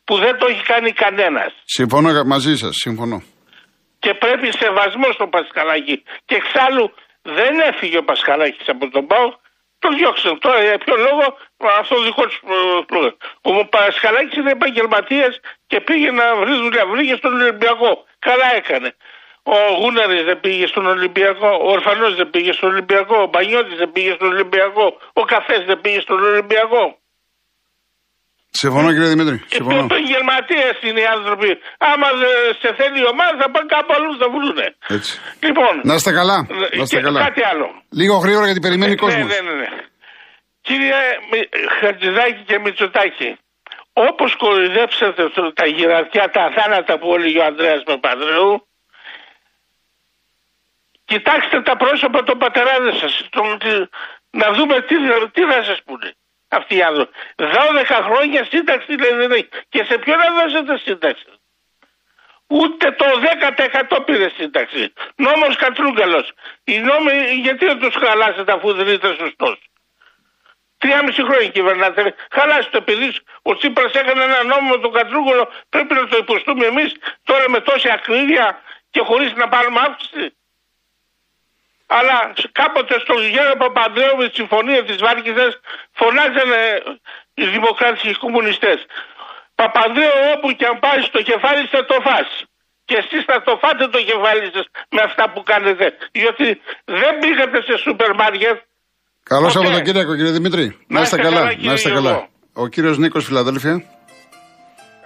Που 0.05 0.15
δεν 0.23 0.37
το 0.39 0.45
έχει 0.51 0.63
κάνει 0.63 0.91
κανένας. 0.91 1.51
Συμφωνώ 1.77 2.09
μαζί 2.33 2.55
σας. 2.61 2.73
Συμφωνώ. 2.85 3.17
και 4.03 4.13
πρέπει 4.23 4.47
σεβασμό 4.61 5.07
στο 5.17 5.27
Πασχαλάκη. 5.33 5.95
Και 6.27 6.35
εξάλλου 6.41 6.85
δεν 7.37 7.53
έφυγε 7.69 7.97
ο 7.97 8.03
Πασχαλάκης 8.09 8.67
από 8.73 8.89
τον 8.95 9.05
Πάο, 9.11 9.27
τον 9.79 9.91
διώξαν. 9.97 10.39
Τώρα 10.39 10.59
για 10.67 10.77
ποιο 10.83 10.95
λόγο 11.07 11.25
αυτό 11.81 11.95
δικό 12.07 12.23
του 12.27 12.93
λόγο. 12.95 13.17
Ο 13.41 13.65
Πασχαλάκης 13.75 14.37
είναι 14.37 14.51
επαγγελματίας 14.59 15.33
και 15.67 15.77
πήγε 15.87 16.09
να 16.11 16.25
βρει 16.41 16.53
δουλειά. 16.63 16.83
Βρήκε 16.91 17.15
στον 17.21 17.33
Ολυμπιακό. 17.41 17.91
Καλά 18.27 18.47
έκανε. 18.59 18.89
Ο 19.53 19.57
Γούναρης 19.81 20.23
δεν 20.29 20.39
πήγε 20.39 20.65
στον 20.73 20.85
Ολυμπιακό, 20.95 21.49
ο 21.65 21.67
Ορφανός 21.77 22.15
δεν 22.19 22.29
πήγε 22.33 22.51
στον 22.51 22.69
Ολυμπιακό, 22.73 23.15
ο 23.25 23.27
Μπανιώτης 23.31 23.77
δεν 23.81 23.91
πήγε 23.95 24.11
στον 24.17 24.27
Ολυμπιακό, 24.33 24.85
ο 25.13 25.23
Καφές 25.31 25.61
δεν 25.69 25.81
πήγε 25.83 25.99
στον 26.05 26.19
Ολυμπιακό. 26.29 26.83
Συμφωνώ, 28.61 28.87
κύριε 28.93 29.07
Δημήτρη. 29.13 29.37
Και 29.39 29.55
Συμφωνώ. 29.59 29.83
επαγγελματίε 29.89 30.67
είναι 30.87 30.99
οι 31.03 31.09
άνθρωποι. 31.17 31.49
Άμα 31.91 32.07
δεν 32.21 32.35
σε 32.61 32.69
θέλει 32.79 32.97
η 33.05 33.07
ομάδα 33.13 33.33
θα 33.41 33.47
πάνε 33.53 33.67
κάπου 33.75 33.91
αλλού 33.97 34.11
θα 34.21 34.27
βρούνε. 34.33 34.67
Έτσι. 34.97 35.11
Λοιπόν, 35.47 35.73
Να 35.89 35.93
είστε 35.97 36.11
καλά. 36.19 36.37
Να 36.49 36.81
είστε 36.83 36.95
και 36.95 37.01
καλά. 37.07 37.19
κάτι 37.27 37.43
άλλο. 37.51 37.67
Λίγο 37.99 38.15
γρήγορα 38.23 38.45
γιατί 38.49 38.59
περιμένει 38.67 38.91
ναι, 38.95 39.01
κόσμος. 39.05 39.27
ναι, 39.31 39.39
ναι, 39.47 39.53
ναι. 39.61 39.69
Κύριε 40.67 40.99
Μι- 41.31 41.49
Χατζηδάκη 41.79 42.41
και 42.49 42.57
Μητσοτάκη, 42.63 43.29
όπως 43.93 44.35
κοροϊδέψατε 44.35 45.23
το- 45.35 45.53
τα 45.59 45.65
γυρατιά, 45.75 46.25
τα 46.37 46.43
θάνατα 46.55 46.93
που 46.99 47.07
έλεγε 47.15 47.39
ο 47.39 47.45
Ανδρέας 47.51 47.81
Παπανδρέου, 47.89 48.51
κοιτάξτε 51.05 51.61
τα 51.61 51.75
πρόσωπα 51.77 52.23
των 52.23 52.37
πατεράδων 52.37 52.97
σας, 52.97 53.27
τον- 53.29 53.57
τι- 53.59 53.87
να 54.29 54.51
δούμε 54.53 54.81
τι, 54.81 54.95
τι 55.31 55.41
θα 55.41 55.63
σας 55.63 55.83
πούνε 55.83 56.13
αυτοί 56.47 56.75
οι 56.75 56.81
άνθρωποι. 56.83 57.11
12 57.35 58.01
χρόνια 58.03 58.45
σύνταξη 58.45 58.91
λέει 58.91 59.13
δεν 59.13 59.31
έχει. 59.31 59.49
Και 59.69 59.83
σε 59.83 59.97
ποιον 59.97 60.17
να 60.17 60.31
δώσετε 60.41 60.77
σύνταξη; 60.77 61.25
Ούτε 62.47 62.91
το 62.91 63.05
10% 63.19 64.01
πήρε 64.05 64.29
σύνταξη. 64.29 64.93
Νόμος 65.15 65.55
Κατρούγκαλος. 65.55 66.31
Οι 66.63 66.79
νόμοι 66.79 67.11
γιατί 67.41 67.65
δεν 67.65 67.79
τους 67.79 67.95
χαλάσετε 67.95 68.51
αφού 68.51 68.73
δεν 68.73 68.87
είστε 68.87 69.15
σωστός; 69.19 69.57
Τρία 70.77 71.03
μισή 71.03 71.23
χρόνια 71.23 71.49
κυβερνάτε. 71.49 72.15
Χαλάστε 72.31 72.69
το 72.71 72.77
επειδή 72.77 73.15
ο 73.41 73.55
Τσίπρας 73.55 73.93
έκανε 73.93 74.23
ένα 74.23 74.43
νόμο 74.43 74.69
με 74.69 74.77
τον 74.77 74.91
Κατρούγκαλο. 74.91 75.51
Πρέπει 75.69 75.93
να 75.93 76.07
το 76.07 76.17
υποστούμε 76.17 76.65
εμείς 76.65 76.91
τώρα 77.23 77.49
με 77.49 77.59
τόση 77.59 77.89
ακρίβεια 77.89 78.61
και 78.89 78.99
χωρίς 78.99 79.33
να 79.33 79.47
πάρουμε 79.47 79.79
αύξηση. 79.79 80.35
Αλλά 81.87 82.33
κάποτε 82.51 82.95
στον 82.99 83.19
Γιώργο 83.33 83.55
Παπανδρέου 83.63 84.15
με 84.17 84.25
τη 84.29 84.35
συμφωνία 84.35 84.81
της 84.87 84.97
Βάρκηδας 85.05 85.53
φωνάζανε 85.99 86.61
οι 87.33 87.45
δημοκράτες 87.55 88.01
και 88.01 88.09
οι 88.09 88.13
κομμουνιστές. 88.25 88.77
Παπανδρέου 89.55 90.17
όπου 90.35 90.47
και 90.57 90.65
αν 90.65 90.79
πάεις 90.79 91.05
στο 91.05 91.21
κεφάλι 91.21 91.65
θα 91.73 91.85
το 91.85 91.95
φας. 92.07 92.29
Και 92.85 92.95
εσείς 93.01 93.23
θα 93.29 93.41
το 93.47 93.57
φάτε 93.61 93.87
το 93.87 93.99
κεφάλι 94.09 94.45
σας 94.53 94.65
με 94.89 95.01
αυτά 95.01 95.23
που 95.31 95.43
κάνετε. 95.43 95.85
Διότι 96.11 96.61
δεν 96.85 97.13
πήγατε 97.21 97.61
σε 97.67 97.77
σούπερ 97.77 98.13
μάρκετ. 98.15 98.57
Καλό 99.23 99.45
Οκ. 99.45 99.51
Σαββατοκύριακο, 99.51 100.15
κύριε 100.15 100.31
Δημήτρη. 100.31 100.65
Να 100.87 101.01
είστε 101.01 101.17
καλά. 101.17 101.49
κύριε 101.53 101.67
Να 101.67 101.73
είστε 101.73 101.89
Γιώργο. 101.89 102.07
καλά. 102.09 102.27
Ο 102.53 102.67
κύριος 102.67 102.97
Νίκος 102.97 103.25
Φιλαδέλφια. 103.25 103.83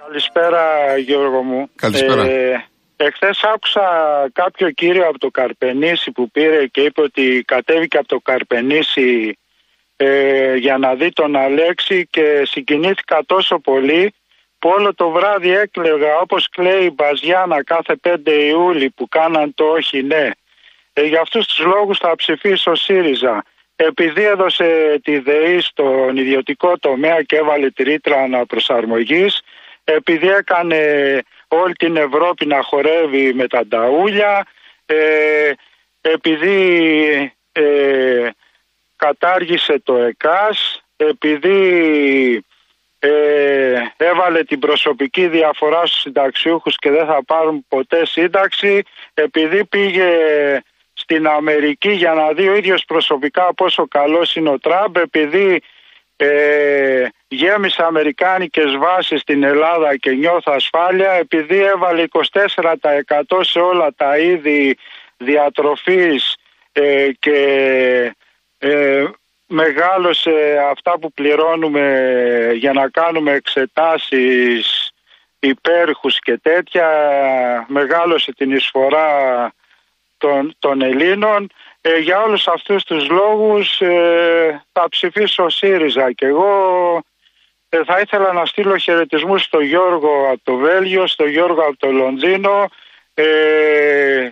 Καλησπέρα 0.06 0.62
Γιώργο 0.98 1.42
μου. 1.42 1.70
Καλησπέρα. 1.76 2.22
Ε, 2.22 2.64
εχθές 3.04 3.44
άκουσα 3.44 3.82
κάποιο 4.32 4.70
κύριο 4.70 5.08
από 5.08 5.18
το 5.18 5.30
Καρπενήσι 5.30 6.10
που 6.10 6.30
πήρε 6.30 6.66
και 6.66 6.80
είπε 6.80 7.00
ότι 7.00 7.42
κατέβηκε 7.46 7.98
από 7.98 8.08
το 8.08 8.20
Καρπενήσι 8.20 9.38
ε, 9.96 10.54
για 10.54 10.78
να 10.78 10.94
δει 10.94 11.10
τον 11.12 11.36
Αλέξη 11.36 12.06
και 12.10 12.42
συγκινήθηκα 12.44 13.22
τόσο 13.26 13.58
πολύ 13.58 14.14
που 14.58 14.68
όλο 14.68 14.94
το 14.94 15.10
βράδυ 15.10 15.50
έκλαιγα 15.50 16.18
όπως 16.18 16.48
κλαίει 16.48 16.84
η 16.84 16.90
Μπαζιάνα 16.94 17.64
κάθε 17.64 17.96
5 18.02 18.16
Ιούλη 18.26 18.90
που 18.90 19.08
κάναν 19.08 19.54
το 19.54 19.64
όχι 19.64 20.02
ναι. 20.02 20.30
Ε, 20.92 21.02
για 21.02 21.20
αυτούς 21.20 21.46
τους 21.46 21.58
λόγους 21.58 21.98
θα 21.98 22.14
ψηφίσω 22.14 22.74
ΣΥΡΙΖΑ. 22.74 23.44
Επειδή 23.76 24.24
έδωσε 24.24 25.00
τη 25.02 25.18
ΔΕΗ 25.18 25.60
στον 25.60 26.16
ιδιωτικό 26.16 26.78
τομέα 26.78 27.22
και 27.22 27.36
έβαλε 27.36 27.70
τη 27.70 27.82
ρήτρα 27.82 28.22
αναπροσαρμογής, 28.22 29.40
επειδή 29.84 30.28
έκανε 30.28 30.78
όλη 31.52 31.74
την 31.74 31.96
Ευρώπη 31.96 32.46
να 32.46 32.62
χορεύει 32.62 33.34
με 33.34 33.46
τα 33.46 33.66
νταούλια, 33.66 34.46
ε, 34.86 35.52
επειδή 36.00 37.32
ε, 37.52 38.28
κατάργησε 38.96 39.80
το 39.84 39.96
ΕΚΑΣ, 39.96 40.82
επειδή 40.96 42.44
ε, 42.98 43.10
έβαλε 43.96 44.44
την 44.44 44.58
προσωπική 44.58 45.28
διαφορά 45.28 45.86
στους 45.86 46.00
συνταξιούχους 46.00 46.76
και 46.76 46.90
δεν 46.90 47.06
θα 47.06 47.24
πάρουν 47.24 47.64
ποτέ 47.68 48.06
σύνταξη, 48.06 48.82
επειδή 49.14 49.64
πήγε 49.64 50.10
στην 50.92 51.26
Αμερική 51.26 51.90
για 51.90 52.12
να 52.14 52.32
δει 52.32 52.48
ο 52.48 52.54
ίδιος 52.54 52.84
προσωπικά 52.84 53.54
πόσο 53.54 53.88
καλός 53.88 54.36
είναι 54.36 54.50
ο 54.50 54.58
Τραμπ, 54.58 54.96
επειδή 54.96 55.62
ε, 56.22 57.08
γέμισε 57.28 57.82
αμερικάνικες 57.82 58.76
βάσεις 58.76 59.20
στην 59.20 59.42
Ελλάδα 59.42 59.96
και 59.96 60.10
νιώθω 60.10 60.52
ασφάλεια, 60.52 61.12
επειδή 61.12 61.62
έβαλε 61.62 62.04
24% 62.10 63.40
σε 63.40 63.58
όλα 63.58 63.94
τα 63.96 64.18
είδη 64.18 64.78
διατροφής 65.16 66.36
ε, 66.72 67.08
και 67.18 68.14
ε, 68.58 69.04
μεγάλωσε 69.46 70.64
αυτά 70.70 70.98
που 70.98 71.12
πληρώνουμε 71.12 72.52
για 72.54 72.72
να 72.72 72.88
κάνουμε 72.88 73.32
εξετάσεις 73.32 74.90
υπέρχους 75.38 76.18
και 76.18 76.38
τέτοια, 76.42 76.88
μεγάλωσε 77.68 78.32
την 78.32 78.50
εισφορά 78.50 79.52
των, 80.18 80.54
των 80.58 80.82
Ελλήνων. 80.82 81.50
Ε, 81.82 81.98
για 81.98 82.22
όλους 82.22 82.48
αυτούς 82.48 82.84
τους 82.84 83.08
λόγους 83.08 83.80
ε, 83.80 84.64
θα 84.72 84.88
ψηφίσω 84.88 85.48
ΣΥΡΙΖΑ 85.48 86.12
και 86.12 86.26
εγώ 86.26 87.02
ε, 87.68 87.84
θα 87.84 88.00
ήθελα 88.00 88.32
να 88.32 88.44
στείλω 88.46 88.76
χαιρετισμούς 88.76 89.42
στο 89.42 89.60
Γιώργο 89.60 90.28
από 90.32 90.40
το 90.42 90.56
Βέλγιο, 90.56 91.06
στο 91.06 91.26
Γιώργο 91.26 91.62
από 91.62 91.76
το 91.76 91.90
Λονδίνο. 91.90 92.68
Ε, 93.14 94.30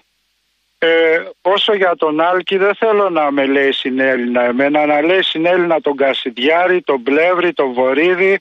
ε, 0.78 1.22
όσο 1.42 1.74
για 1.74 1.96
τον 1.96 2.20
Άλκη 2.20 2.56
δεν 2.56 2.74
θέλω 2.74 3.10
να 3.10 3.30
με 3.30 3.46
λέει 3.46 3.72
συνέλληνα 3.72 4.44
εμένα, 4.44 4.86
να 4.86 5.02
λέει 5.02 5.22
συνέλληνα 5.22 5.80
τον 5.80 5.96
Κασιδιάρη, 5.96 6.80
τον 6.82 7.02
Πλεύρη, 7.02 7.52
τον 7.52 7.72
Βορύδη 7.72 8.38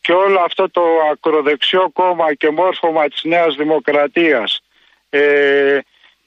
και 0.00 0.12
όλο 0.12 0.40
αυτό 0.40 0.70
το 0.70 0.82
ακροδεξιό 1.12 1.90
κόμμα 1.92 2.34
και 2.34 2.50
μόρφωμα 2.50 3.08
της 3.08 3.24
Νέας 3.24 3.54
Δημοκρατίας. 3.54 4.62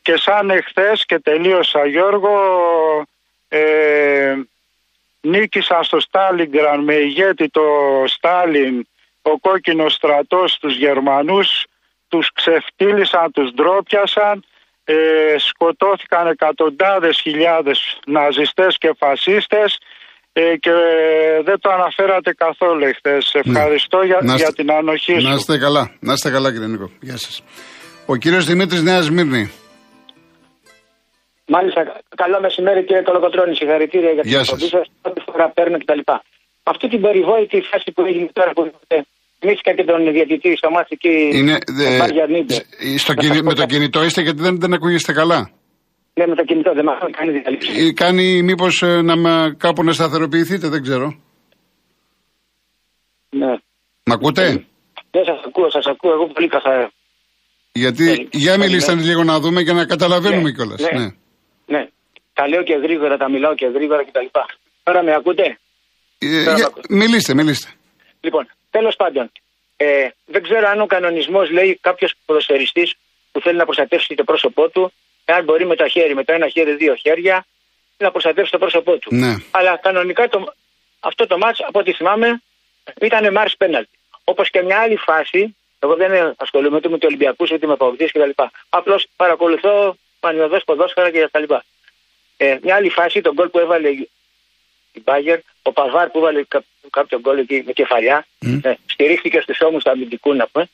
Ε, 0.03 0.12
και 0.12 0.17
σαν 0.17 0.50
εχθές 0.50 1.05
και 1.05 1.19
τελείωσα 1.19 1.86
Γιώργο 1.86 2.36
ε, 3.48 4.33
νίκησα 5.22 5.79
στο 5.83 6.00
Στάλιγκραν 6.00 6.83
με 6.83 6.93
ηγέτη 6.93 7.50
το 7.50 7.62
Στάλιν 8.05 8.88
ο 9.22 9.39
κόκκινος 9.39 9.93
στρατός 9.93 10.57
τους 10.60 10.77
Γερμανούς 10.77 11.65
τους 12.07 12.31
ξεφτύλισαν, 12.33 13.31
τους 13.31 13.51
ντρόπιασαν 13.53 14.43
ε, 14.83 14.95
σκοτώθηκαν 15.38 16.27
εκατοντάδες 16.27 17.19
χιλιάδες 17.22 18.00
ναζιστές 18.05 18.77
και 18.77 18.95
φασίστες 18.98 19.77
ε, 20.33 20.55
και 20.57 20.72
δεν 21.43 21.60
το 21.60 21.69
αναφέρατε 21.69 22.33
καθόλου 22.33 22.86
εχθές. 22.86 23.31
Ναι. 23.33 23.41
Ευχαριστώ 23.41 24.01
για, 24.01 24.19
για 24.36 24.53
την 24.53 24.72
ανοχή 24.72 25.19
σου. 25.19 25.27
Να 25.27 25.33
είστε 25.33 25.57
καλά. 25.57 25.91
Να 26.00 26.13
είστε 26.13 26.29
καλά 26.29 26.51
κύριε 26.51 26.67
Νίκο. 26.67 26.91
Γεια 27.00 27.17
σας. 27.17 27.43
Ο 28.05 28.15
κύριος 28.15 28.45
Δημήτρης 28.45 28.81
Νέας 28.81 29.10
Μύρνη. 29.10 29.51
Μάλιστα, 31.47 31.81
καλό 32.15 32.39
μεσημέρι 32.41 32.83
κύριε 32.83 33.01
Κολοκοτρώνη. 33.01 33.55
Συγχαρητήρια 33.55 34.12
για 34.12 34.23
την 34.23 34.33
εκπομπή 34.33 34.67
σας. 34.67 34.85
Ό,τι 35.01 35.21
φορά 35.25 35.50
παίρνω 35.50 35.77
κτλ. 35.77 36.00
Αυτή 36.63 36.88
την 36.88 37.01
περιβόητη 37.01 37.62
φάση 37.62 37.91
που 37.91 38.01
έγινε 38.05 38.29
τώρα 38.33 38.51
που 38.55 38.65
είπατε, 38.65 39.05
Μίσκα 39.45 39.73
και 39.73 39.83
τον 39.83 40.12
διαιτητή 40.12 40.55
στο 40.55 40.69
μάτι 40.69 40.88
εκεί. 40.97 41.38
Είναι, 41.38 41.57
στο 42.97 43.13
με 43.43 43.53
το 43.53 43.65
κινητό 43.65 44.03
είστε 44.03 44.21
γιατί 44.21 44.41
δεν, 44.41 44.59
δεν 44.59 44.73
ακούγεστε 44.73 45.13
καλά. 45.13 45.50
Ναι, 46.13 46.27
με 46.27 46.35
το 46.35 46.43
κινητό 46.43 46.73
δεν 46.73 46.83
μάθω, 46.85 47.09
κάνει 47.17 47.31
διαλύση. 47.39 47.85
Ή 47.85 47.93
κάνει 47.93 48.41
μήπως 48.41 48.81
ε, 48.81 49.01
να 49.01 49.15
με, 49.15 49.55
κάπου 49.57 49.83
να 49.83 49.93
σταθεροποιηθείτε, 49.93 50.67
δεν 50.67 50.81
ξέρω. 50.81 51.15
Ναι. 53.29 53.51
Μ' 54.05 54.12
ακούτε; 54.12 54.65
Ναι, 55.12 55.21
σας 55.23 55.41
ακούω, 55.45 55.69
σας 55.69 55.85
ακούω. 55.85 56.12
Εγώ 56.12 56.27
πολύ 56.27 56.47
καθαρά. 56.47 56.91
Γιατί, 57.71 58.12
ε, 58.12 58.27
για 58.31 58.57
μιλήστε 58.57 58.95
λίγο 58.95 59.23
να 59.23 59.39
δούμε 59.39 59.63
και 59.63 59.73
να 59.73 59.85
καταλαβαίνουμε 59.85 60.41
ναι, 60.41 60.51
κιόλας. 60.51 60.81
Ναι. 60.81 61.00
ναι. 61.00 61.07
Ναι. 61.65 61.88
Τα 62.34 62.48
λέω 62.48 62.63
και 62.63 62.74
γρήγορα, 62.74 63.17
τα 63.17 63.29
μιλάω 63.29 63.55
και 63.55 63.65
γρήγορα 63.65 64.03
κτλ. 64.05 64.25
Τώρα 64.84 65.03
με 65.03 65.13
ακούτε; 65.13 65.58
Ε, 66.17 66.55
μιλήστε, 66.89 67.34
μιλήστε. 67.34 67.70
Λοιπόν, 68.22 68.50
τέλος 68.72 68.96
πάντων, 68.96 69.32
ε, 69.77 70.08
δεν 70.25 70.43
ξέρω 70.43 70.67
αν 70.67 70.82
ο 70.82 70.86
κανονισμός 70.86 71.51
λέει 71.51 71.79
κάποιος 71.82 72.13
ποδοσφαιριστή 72.25 72.89
που 73.32 73.41
θέλει 73.41 73.58
να 73.58 73.65
προστατεύσει 73.65 74.15
το 74.15 74.24
πρόσωπό 74.24 74.70
του, 74.70 74.93
εάν 75.25 75.43
μπορεί 75.43 75.65
με 75.65 75.75
το 75.75 75.88
χέρι, 75.88 76.15
με 76.15 76.24
το 76.24 76.34
ένα 76.34 76.48
χέρι, 76.48 76.75
δύο 76.75 76.96
χέρια, 76.96 77.46
να 77.98 78.12
προστατεύσει 78.12 78.51
το 78.51 78.58
πρόσωπό 78.58 78.98
του. 78.98 79.15
Ναι. 79.15 79.34
Αλλά 79.51 79.77
κανονικά 79.77 80.27
το, 80.27 80.53
αυτό 81.00 81.27
το 81.27 81.38
μάτς, 81.38 81.60
από 81.67 81.79
ό,τι 81.79 81.93
θυμάμαι, 81.93 82.41
ήταν 83.01 83.36
Mars 83.38 83.65
penalty. 83.65 83.93
Όπως 84.24 84.50
και 84.50 84.62
μια 84.62 84.79
άλλη 84.79 84.98
φάση, 84.98 85.55
εγώ 85.79 85.96
δεν 85.96 86.36
ασχολούμαι 86.38 86.75
ούτε 86.75 86.89
με 86.89 86.98
του 86.98 87.08
Ολυμπιακούς 87.10 87.51
ούτε 87.51 87.67
με 87.67 87.75
παγκοσμίου 87.75 88.08
κτλ. 88.13 88.43
Απλώς 88.70 89.08
παρακολουθώ 89.15 89.98
πανιωδέ 90.25 90.59
ποδόσφαιρα 90.67 91.09
και 91.11 91.21
τα 91.31 91.39
λοιπά. 91.43 91.59
Ε, 92.37 92.57
μια 92.63 92.75
άλλη 92.77 92.89
φάση, 92.97 93.17
τον 93.27 93.33
γκολ 93.35 93.49
που 93.53 93.59
έβαλε 93.65 93.89
η 94.97 95.01
Μπάγκερ, 95.05 95.39
ο 95.67 95.71
Παβάρ 95.77 96.07
που 96.11 96.19
έβαλε 96.21 96.41
κάποιο 96.97 97.17
γκολ 97.23 97.37
εκεί 97.43 97.57
με 97.67 97.71
κεφαλιά, 97.79 98.17
mm. 98.45 98.59
ε, 98.67 98.71
στηρίχθηκε 98.93 99.39
στους 99.45 99.57
ώμους 99.67 99.83
του 99.83 99.91
αμυντικού 99.93 100.29
να 100.41 100.45
πούμε. 100.51 100.65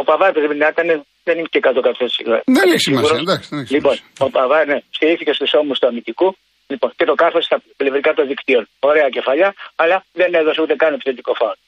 Ο 0.00 0.02
Παβάρ 0.08 0.30
πρέπει 0.32 0.56
να 0.62 0.68
ήταν, 0.74 0.88
δεν 1.26 1.34
είναι 1.38 1.50
και 1.54 1.60
100% 1.62 2.06
σίγουρα. 2.16 2.38
Δεν 2.58 2.66
έχει 2.72 2.84
σημασία, 2.88 3.18
εντάξει. 3.24 3.48
Δεν 3.50 3.58
έχει 3.62 3.72
λοιπόν, 3.76 3.96
ο 4.26 4.30
Παβάρ 4.30 4.66
ναι, 4.66 4.78
στηρίχθηκε 4.96 5.32
στους 5.38 5.50
ώμους 5.60 5.78
του 5.78 5.86
αμυντικού 5.86 6.28
λοιπόν, 6.72 6.90
και 6.98 7.04
το 7.10 7.14
κάρφωσε 7.14 7.46
στα 7.50 7.58
πλευρικά 7.76 8.10
των 8.18 8.24
δικτύων. 8.30 8.68
Ωραία 8.90 9.08
κεφαλιά, 9.16 9.54
αλλά 9.82 9.96
δεν 10.12 10.30
έδωσε 10.40 10.60
ούτε 10.62 10.74
καν 10.82 10.90
επιθετικό 10.94 11.32
φάουλ. 11.40 11.58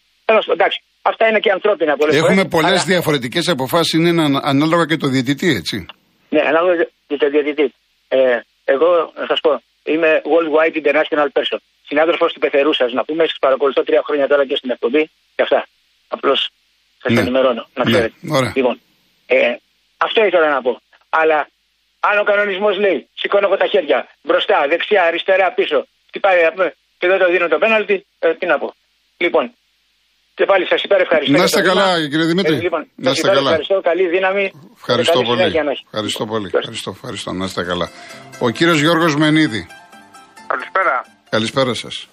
Εντάξει, 0.56 0.78
αυτά 1.02 1.28
είναι 1.28 1.40
και 1.44 1.50
ανθρώπινα 1.50 1.96
πολλές 1.96 2.16
Έχουμε 2.16 2.44
πολλές 2.44 2.70
αλλά... 2.70 2.90
διαφορετικές 2.92 3.48
αποφάσεις, 3.48 3.92
είναι 3.92 4.40
ανάλογα 4.52 4.84
και 4.86 4.96
το 4.96 5.08
διαιτητή, 5.08 5.48
έτσι. 5.60 5.86
Ναι, 6.28 6.40
ανάλογα 6.40 6.86
και 7.06 7.16
το 7.16 7.30
διαιτητή. 7.30 7.74
Ε, 8.08 8.40
εγώ, 8.64 9.12
να 9.14 9.26
σας 9.26 9.40
πω, 9.40 9.62
είμαι 9.84 10.22
worldwide 10.24 10.76
international 10.82 11.28
person. 11.32 11.58
Συνάδελφος 11.86 12.32
του 12.32 12.38
πεθερού 12.38 12.72
σας, 12.72 12.92
να 12.92 13.04
πούμε, 13.04 13.26
σας 13.26 13.36
παρακολουθώ 13.40 13.82
τρία 13.82 14.02
χρόνια 14.04 14.28
τώρα 14.28 14.46
και 14.46 14.56
στην 14.56 14.70
εκπομπή 14.70 15.10
και 15.34 15.42
αυτά. 15.42 15.66
Απλώς 16.08 16.50
σας 17.02 17.12
ναι. 17.12 17.20
ενημερώνω, 17.20 17.68
να 17.74 17.84
ναι, 17.84 17.90
ξέρετε. 17.90 18.14
Ναι. 18.20 18.52
Λοιπόν, 18.54 18.80
ε, 19.26 19.56
αυτό 19.96 20.24
ήθελα 20.24 20.48
να 20.50 20.62
πω. 20.62 20.80
Αλλά 21.08 21.48
αν 22.00 22.18
ο 22.18 22.24
κανονισμός 22.24 22.78
λέει, 22.78 23.08
σηκώνω 23.14 23.46
εγώ 23.46 23.56
τα 23.56 23.66
χέρια 23.66 24.08
μπροστά, 24.22 24.66
δεξιά, 24.68 25.02
αριστερά, 25.02 25.52
πίσω, 25.52 25.86
τι 26.10 26.20
πάει, 26.20 26.38
και 26.98 27.06
δεν 27.06 27.18
το 27.18 27.30
δίνω 27.30 27.48
το 27.48 27.58
πέναλτι, 27.58 28.06
ε, 28.18 28.34
τι 28.34 28.46
να 28.46 28.58
πω. 28.58 28.74
Λοιπόν, 29.16 29.54
και 30.38 30.44
πάλι 30.44 30.66
σας 30.66 30.82
υπερευχαριστώ. 30.82 31.36
Να 31.38 31.44
είστε 31.44 31.62
καλά, 31.62 32.08
κύριε 32.10 32.26
Δημήτρη. 32.32 32.54
Ε, 32.54 32.60
λοιπόν, 32.60 32.82
να 32.94 33.10
είστε 33.10 33.28
καλά. 33.28 33.50
Ευχαριστώ, 33.50 33.80
καλή 33.80 34.08
δύναμη. 34.08 34.52
Ευχαριστώ 34.76 35.22
πολύ. 35.22 35.42
Ευχαριστώ 35.90 36.24
πολύ. 36.26 36.50
Ευχαριστώ, 36.54 36.90
ευχαριστώ. 36.90 37.32
Να 37.32 37.44
είστε 37.44 37.62
καλά. 37.64 37.88
Ο 38.40 38.50
κύριος 38.50 38.80
Γιώργος 38.80 39.16
Μενίδη. 39.16 39.66
Καλησπέρα. 40.46 41.06
Καλησπέρα 41.30 41.74
σας. 41.74 42.08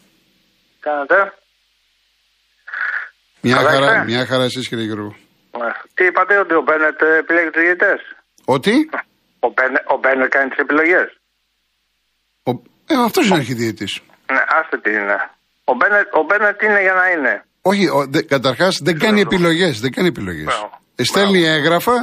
Κάνετε; 0.79 1.33
Μια 3.41 3.57
χαρά, 3.57 4.03
μια 4.03 4.25
χαρά 4.25 4.43
εσείς 4.43 4.67
κύριε 4.69 4.85
Γιώργο. 4.85 5.15
Ναι. 5.59 5.71
Τι 5.93 6.05
είπατε, 6.05 6.37
ότι 6.37 6.53
ο 6.53 6.61
Μπένετ 6.61 7.01
επιλέγει 7.01 7.49
τους 7.49 7.61
ηγετέ. 7.63 7.93
Ότι; 8.45 8.89
Ο, 9.39 9.47
Μπένετ, 9.55 9.83
ο 9.93 9.97
Μπένετ 9.97 10.29
κάνει 10.35 10.49
τις 10.49 10.57
επιλογές; 10.57 11.07
Ε, 12.87 12.93
αυτός 13.07 13.27
είναι 13.27 13.35
αρχιδιετή. 13.35 13.87
Ναι, 14.31 14.43
άστε 14.57 14.77
τι 14.83 14.91
είναι. 14.91 15.17
Ο 15.63 15.73
Μπένετ, 15.73 16.07
ο 16.19 16.21
Μπένετ 16.23 16.61
είναι 16.61 16.81
για 16.81 16.93
να 16.93 17.09
είναι. 17.09 17.44
Όχι, 17.71 17.83
καταρχάς 18.35 18.73
δεν 18.87 18.99
κάνει 18.99 19.21
επιλογές. 19.21 19.79
Δεν 19.79 19.91
κάνει 19.95 20.07
επιλογές. 20.07 20.67
Στέλνει 21.09 21.41
έγγραφα 21.55 21.95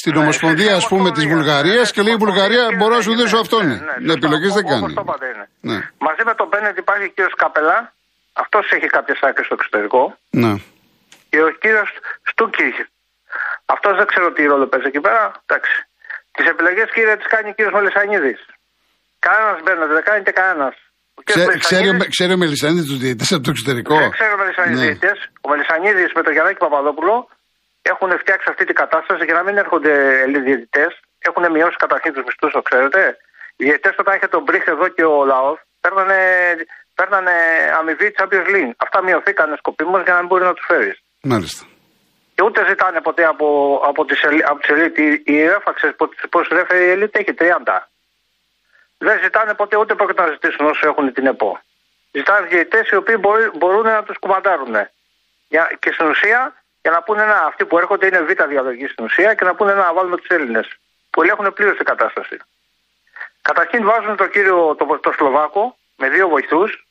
στην 0.00 0.12
ναι, 0.12 0.20
Ομοσπονδία, 0.22 0.74
ας 0.76 0.86
πούμε, 0.88 1.10
της 1.10 1.26
Βουλγαρία 1.26 1.82
και 1.94 2.02
λέει 2.02 2.14
η 2.18 2.22
Βουλγαρία 2.24 2.64
μπορώ 2.78 2.94
να 2.94 3.02
σου 3.06 3.14
δώσω 3.14 3.38
αυτό. 3.44 3.62
Ναι, 3.62 3.76
ναι 4.04 4.12
επιλογές 4.12 4.52
δεν 4.58 4.64
κάνει. 4.66 4.94
Ναι. 5.60 5.78
Μαζί 6.06 6.22
με 6.28 6.34
τον 6.34 6.46
Μπένετ 6.50 6.76
υπάρχει 6.78 7.04
ο 7.04 7.12
κύριος 7.14 7.34
Καπελά. 7.42 7.78
Αυτός 8.32 8.64
έχει 8.76 8.86
κάποιες 8.86 9.18
άκρες 9.26 9.46
στο 9.46 9.56
εξωτερικό. 9.58 10.02
Ναι. 10.30 10.52
Και 11.30 11.40
ο 11.48 11.50
κύριος 11.62 11.90
Στούκη. 12.30 12.70
Αυτός 13.74 13.92
δεν 13.98 14.06
ξέρω 14.06 14.32
τι 14.32 14.42
ρόλο 14.52 14.66
παίζει 14.66 14.86
εκεί 14.92 15.00
πέρα. 15.06 15.24
Εντάξει. 15.46 15.74
Τις 16.34 16.46
επιλογές, 16.52 16.88
κύριε, 16.94 17.16
τις 17.16 17.28
κάνει 17.32 17.48
ο 17.48 17.54
κύριος 17.56 17.74
Μελισανίδη. 17.76 18.34
Κανένας 19.26 19.58
Μπένετ, 19.62 19.88
δεν 19.98 20.04
κάνει 20.08 20.22
και 20.26 20.34
κανένας. 20.40 20.74
Ο 21.18 21.20
κύριος 21.26 21.34
Ξέ- 21.36 21.48
Μελισσανίδης- 21.50 21.66
ξέρει, 21.66 21.88
ο- 22.06 22.10
ξέρει 22.14 22.32
ο 22.36 22.38
Μελισανίδης 22.42 22.86
τους 22.90 22.98
διαιτητές 23.02 23.30
από 23.36 23.42
το 23.46 23.50
εξωτερικό; 23.54 23.94
Δεν 24.04 24.10
ξέρω 24.18 24.34
Μελισσανίδη 24.42 24.78
Ναι. 24.78 24.84
διαιτητές. 24.86 25.18
Ο 25.44 25.46
Μελισσανίδης 25.50 26.10
με 26.18 26.22
τον 26.26 26.32
Γιαννάκη 26.36 26.58
Παπαδόπουλο 26.64 27.14
έχουν 27.92 28.10
φτιάξει 28.22 28.46
αυτή 28.52 28.64
την 28.68 28.76
κατάσταση 28.82 29.22
για 29.28 29.36
να 29.38 29.42
μην 29.46 29.54
έρχονται 29.62 29.92
Έλληνες 30.24 30.44
διαιτητές. 30.48 30.90
Έχουν 31.28 31.44
μειώσει 31.54 31.76
καταρχήν 31.84 32.10
τους 32.14 32.24
μισθούς, 32.26 32.52
το 32.58 32.62
ξέρετε. 32.68 33.00
Οι 33.58 33.64
διαιτητές 33.66 33.94
όταν 34.02 34.12
είχε 34.16 34.28
τον 34.34 34.42
Μπρίχ 34.44 34.64
εδώ 34.74 34.86
και 34.96 35.04
ο 35.14 35.18
Λαός 35.32 35.58
παίρνανε, 35.82 36.18
παίρνανε 36.98 37.34
αμοιβή 37.78 38.06
Champions 38.18 38.48
League. 38.54 38.72
Αυτά 38.84 38.98
μειωθήκαν 39.06 39.48
σκοπίμως 39.62 40.00
για 40.04 40.12
να 40.14 40.18
μην 40.18 40.28
μπορεί 40.28 40.44
να 40.50 40.54
τους 40.56 40.66
φέρεις. 40.70 40.96
Μάλιστα. 41.32 41.62
Και 42.34 42.42
ούτε 42.46 42.60
ζητάνε 42.68 43.00
ποτέ 43.08 43.24
από, 43.24 43.46
από 43.90 44.04
τις, 44.04 44.22
ελ- 44.22 44.44
από 44.50 44.58
τις 44.60 44.68
ελίτ. 44.74 44.98
Η, 44.98 45.22
η 45.34 45.36
ΕΦΑ, 45.40 45.72
ξέρεις 45.78 45.96
πώς- 45.96 46.26
πώς 46.30 46.48
ρέφε 46.56 46.76
η 46.86 46.90
ελίτ 46.90 47.16
έχει 47.16 47.32
30. 47.34 47.88
Δεν 49.04 49.20
ζητάνε 49.22 49.54
ποτέ 49.54 49.76
ούτε 49.76 49.94
πρόκειται 49.94 50.22
να 50.22 50.30
ζητήσουν 50.30 50.66
όσο 50.66 50.88
έχουν 50.88 51.12
την 51.12 51.26
ΕΠΟ. 51.26 51.60
Ζητάνε 52.12 52.46
διαιτητές 52.46 52.88
οι 52.88 52.96
οποίοι 52.96 53.16
μπορεί, 53.20 53.50
μπορούν 53.54 53.82
να 53.82 54.02
τους 54.02 54.18
κουμαντάρουν. 54.18 54.74
Για, 55.48 55.70
και 55.78 55.92
στην 55.92 56.06
ουσία 56.06 56.64
για 56.82 56.90
να 56.90 57.02
πούνε 57.02 57.24
να, 57.24 57.36
αυτοί 57.36 57.64
που 57.64 57.78
έρχονται 57.78 58.06
είναι 58.06 58.20
β' 58.20 58.42
διαδοχή 58.42 58.86
στην 58.86 59.04
ουσία 59.04 59.34
και 59.34 59.44
να 59.44 59.54
πούνε 59.54 59.74
να 59.74 59.92
βάλουμε 59.92 60.16
τους 60.16 60.28
Έλληνες 60.28 60.66
που 61.10 61.22
ελέγχουν 61.22 61.52
πλήρως 61.52 61.76
την 61.76 61.84
κατάσταση. 61.84 62.36
Καταρχήν 63.42 63.84
βάζουν 63.84 64.16
τον 64.16 64.30
κύριο 64.30 64.74
το, 64.74 64.98
το 65.02 65.12
Σλοβάκο 65.12 65.76
με 65.96 66.08
δύο 66.08 66.28
βοηθούς 66.28 66.86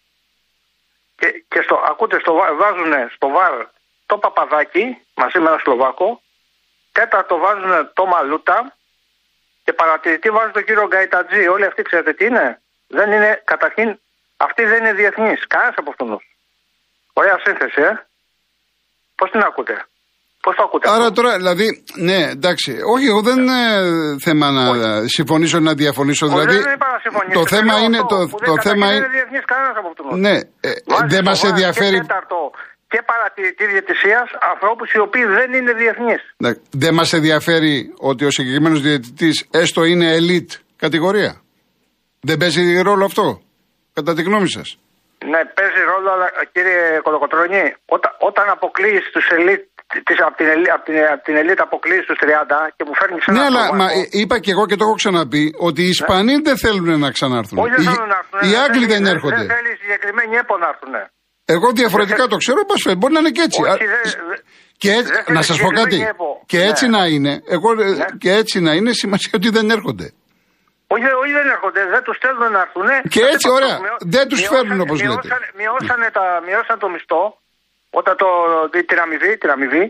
και, 1.15 1.43
και 1.47 1.61
στο, 1.61 1.75
ακούτε, 1.85 2.19
στο, 2.19 2.33
βάζουν 2.33 2.93
στο 3.15 3.27
βαρ 3.29 3.65
το 4.05 4.17
Παπαδάκι 4.17 4.97
μαζί 5.13 5.39
με 5.39 5.49
ένα 5.49 5.57
Σλοβάκο. 5.57 6.21
Τέταρτο 6.91 7.37
βάζουν 7.37 7.91
το 7.93 8.05
Μαλούτα. 8.05 8.77
Και 9.63 9.73
παρατηρητή 9.73 10.29
βάζουν 10.35 10.51
τον 10.57 10.63
κύριο 10.67 10.85
Γκαϊτατζή. 10.91 11.43
Όλοι 11.53 11.65
αυτοί 11.69 11.81
ξέρετε 11.89 12.11
τι 12.17 12.25
είναι. 12.29 12.45
Δεν 12.97 13.07
είναι, 13.15 13.41
καταρχήν, 13.51 13.89
αυτοί 14.45 14.61
δεν 14.71 14.77
είναι 14.81 14.93
διεθνείς. 15.01 15.39
Κανένας 15.53 15.75
από 15.81 15.89
αυτούς. 15.93 16.21
Ωραία 17.19 17.37
σύνθεση, 17.45 17.81
ε. 17.89 17.91
Πώς 19.19 19.29
την 19.31 19.41
ακούτε; 19.49 19.75
Πώς 20.43 20.53
το 20.57 20.63
ακούτε. 20.67 20.89
Άρα 20.89 20.97
αυτό; 21.07 21.13
τώρα, 21.17 21.31
δηλαδή, 21.41 21.67
ναι, 22.07 22.19
εντάξει. 22.37 22.71
Όχι, 22.93 23.05
εγώ 23.11 23.21
δεν 23.21 23.37
είναι 23.41 23.61
θέμα 24.27 24.47
να 24.59 24.65
συμφωνήσω 25.15 25.57
ή 25.57 25.61
να 25.61 25.73
διαφωνήσω. 25.73 26.25
Όχι, 26.25 26.33
Δηλαδή, 26.35 26.57
δεν 26.67 26.73
είπα 26.73 26.87
να 26.95 26.99
συμφωνήσω. 27.05 27.39
το 27.39 27.45
θέμα 27.55 27.73
Λέω 27.73 27.83
είναι. 27.85 27.97
αυτό, 28.03 28.15
Το, 28.15 28.27
που 28.31 28.37
το 28.49 28.53
δεν 28.53 28.61
θέμα 28.67 28.85
καταρχήν 28.85 28.95
είναι. 28.95 28.99
Δεν 28.99 29.09
είναι 29.09 29.17
διεθνής 29.17 29.45
κανένας 29.51 29.75
από 29.79 29.87
αυτούς. 29.91 30.05
Ναι, 30.25 30.35
ε, 30.67 30.71
Βάζει 30.91 31.07
δεν 31.13 31.21
στο 31.21 31.29
μας 31.29 31.39
βάρ 31.41 31.49
ενδιαφέρει. 31.51 31.99
Και 31.99 32.07
τέταρτο 32.07 32.39
και 32.93 33.01
παρατηρητή 33.11 33.65
διαιτησίας 33.73 34.27
ανθρώπους 34.51 34.87
οι 34.93 34.99
οποίοι 35.07 35.25
δεν 35.39 35.49
είναι 35.57 35.73
διεθνείς. 35.81 36.21
Ναι, 36.43 36.51
Δεν 36.83 36.93
μας 36.93 37.13
ενδιαφέρει 37.13 37.93
ότι 38.09 38.25
ο 38.25 38.31
συγκεκριμένος 38.37 38.79
διαιτητής 38.81 39.35
έστω 39.61 39.83
είναι 39.91 40.07
elite 40.19 40.53
κατηγορία; 40.83 41.31
Δεν 42.29 42.37
παίζει 42.37 42.81
ρόλο 42.81 43.05
αυτό, 43.05 43.25
κατά 43.93 44.11
τη 44.15 44.21
γνώμη 44.27 44.49
σας; 44.57 44.67
Ναι, 45.31 45.41
παίζει 45.57 45.81
ρόλο, 45.91 46.09
αλλά 46.15 46.27
κύριε 46.53 46.99
Κολοκοτρώνη, 47.05 47.63
όταν, 47.95 48.11
όταν 48.29 48.45
αποκλείεις 48.55 49.03
τους 49.13 49.25
ελίτ, 49.37 49.61
της, 50.07 50.17
από, 50.27 50.35
την, 50.39 50.47
ελίτ- 50.53 50.71
από, 50.75 50.83
την, 50.87 50.95
από 51.13 51.23
την 51.27 51.35
ελίτ 51.41 51.59
αποκλείεις 51.67 52.05
τους 52.05 52.17
30 52.21 52.25
και 52.75 52.83
μου 52.87 52.95
φέρνεις 52.99 53.23
Ναι, 53.27 53.43
αλλά 53.49 53.63
μα, 53.75 53.85
ε, 53.85 54.07
είπα 54.21 54.35
και 54.43 54.51
εγώ 54.55 54.65
και 54.69 54.75
το 54.79 54.83
έχω 54.87 54.93
ξαναπεί 55.01 55.43
ότι 55.67 55.81
οι 55.85 55.89
Ισπανοί 55.97 56.35
δεν 56.47 56.57
θέλουν 56.63 56.99
να 57.05 57.09
ξανάρθουν. 57.11 57.57
Όχι, 57.57 57.69
δεν 57.75 57.81
Οι- 57.83 57.87
θέλουν 57.93 58.07
να 58.15 58.19
έρθουν. 58.21 58.39
Οι 58.49 58.53
Άγγλοι 58.63 58.85
δεν 58.93 59.01
θέλει- 59.03 59.13
έρχονται. 59.15 59.35
Δεν 59.35 59.47
θέλει 59.55 59.71
συγκεκριμένοι 59.81 60.33
ΕΠΟ 60.43 60.55
να 60.63 60.67
έρθουν. 60.73 60.93
Εγώ 61.45 61.71
διαφορετικά 61.71 62.27
το 62.27 62.37
ξέρω, 62.37 62.65
πας 62.65 62.81
φέρει. 62.81 62.95
Μπορεί 62.95 63.13
να 63.13 63.19
είναι 63.19 63.29
και 63.29 63.41
έτσι. 63.41 63.61
Όχι, 63.61 63.71
Α, 63.71 63.75
δεν- 63.77 63.87
δεν- 64.29 64.43
Και 64.77 64.91
έτσι, 64.91 65.11
δεν 65.13 65.23
θέλει 65.23 65.37
να 65.37 65.43
σας 65.49 65.57
πω 65.63 65.67
κάτι. 65.67 65.79
συγκεκριμένη 65.81 66.09
ΕΠΟ. 66.15 66.43
Και 66.45 66.57
Ναι. 66.57 66.67
έτσι 66.69 66.85
να 66.87 67.01
είναι, 67.13 67.33
εγώ, 67.55 67.69
ε, 67.71 67.85
Ναι. 67.85 68.05
και 68.17 68.31
έτσι 68.41 68.59
να 68.59 68.71
είναι, 68.73 68.91
σημασία 68.93 69.31
ότι 69.39 69.49
δεν 69.57 69.69
έρχονται. 69.69 70.07
Όχι, 70.93 71.03
όχι, 71.21 71.31
δεν 71.39 71.47
έρχονται, 71.55 71.81
δεν 71.93 72.01
τους 72.03 72.15
στέλνουν 72.19 72.51
να 72.57 72.61
έρθουν. 72.65 72.87
Και 73.13 73.21
έτσι, 73.33 73.47
ωραία. 73.57 73.77
Δεν 74.15 74.27
τους 74.29 74.41
φέρνουν, 74.51 74.79
όπως 74.85 74.97
λέτε. 75.01 75.13
Μειώσανε, 75.13 75.47
μειώσανε, 75.61 76.07
τα, 76.17 76.25
μειώσανε 76.47 76.79
το 76.83 76.89
μισθό, 76.93 77.23
όταν 77.99 78.13
το, 78.21 78.27
τη- 78.71 78.85
την, 78.89 78.99
αμοιβή, 79.05 79.31
την 79.41 79.49
αμοιβή. 79.55 79.85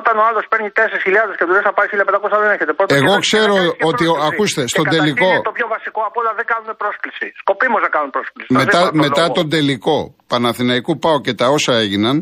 Όταν 0.00 0.14
ο 0.20 0.24
άλλος 0.28 0.44
παίρνει 0.50 0.68
4.000 0.78 1.34
και 1.38 1.44
του 1.46 1.52
λες 1.56 1.64
να 1.68 1.72
πάει 1.76 1.86
1.500 1.90 2.36
δεν 2.44 2.50
έχετε. 2.56 2.72
Πρώτα 2.78 2.92
Εγώ 3.00 3.14
και 3.14 3.24
ξέρω 3.28 3.54
δεύτερον, 3.54 3.76
και 3.78 3.84
ότι, 3.90 4.04
πρόσκληση. 4.04 4.28
ακούστε, 4.32 4.60
Και 4.66 4.72
στον 4.74 4.84
καταρχήν 4.84 5.02
τελικό- 5.14 5.34
είναι 5.34 5.48
Το 5.50 5.54
πιο 5.58 5.66
βασικό 5.74 6.00
απ' 6.08 6.16
όλα 6.20 6.32
δεν 6.38 6.46
κάνουν 6.52 6.68
πρόσκληση. 6.82 7.26
Σκοπίμω 7.42 7.76
να 7.86 7.90
κάνουν 7.94 8.10
πρόσκληση. 8.16 8.48
Το 8.52 8.58
Μετά, 8.62 8.78
είπα 8.80 8.90
τον 8.90 9.02
μετά 9.06 9.22
λόγο. 9.26 9.36
τον 9.38 9.46
τελικό 9.54 9.96
Παναθηναϊκού 10.32 10.92
πάω 11.04 11.18
και 11.24 11.32
τα 11.40 11.46
όσα 11.56 11.72
έγιναν, 11.84 12.16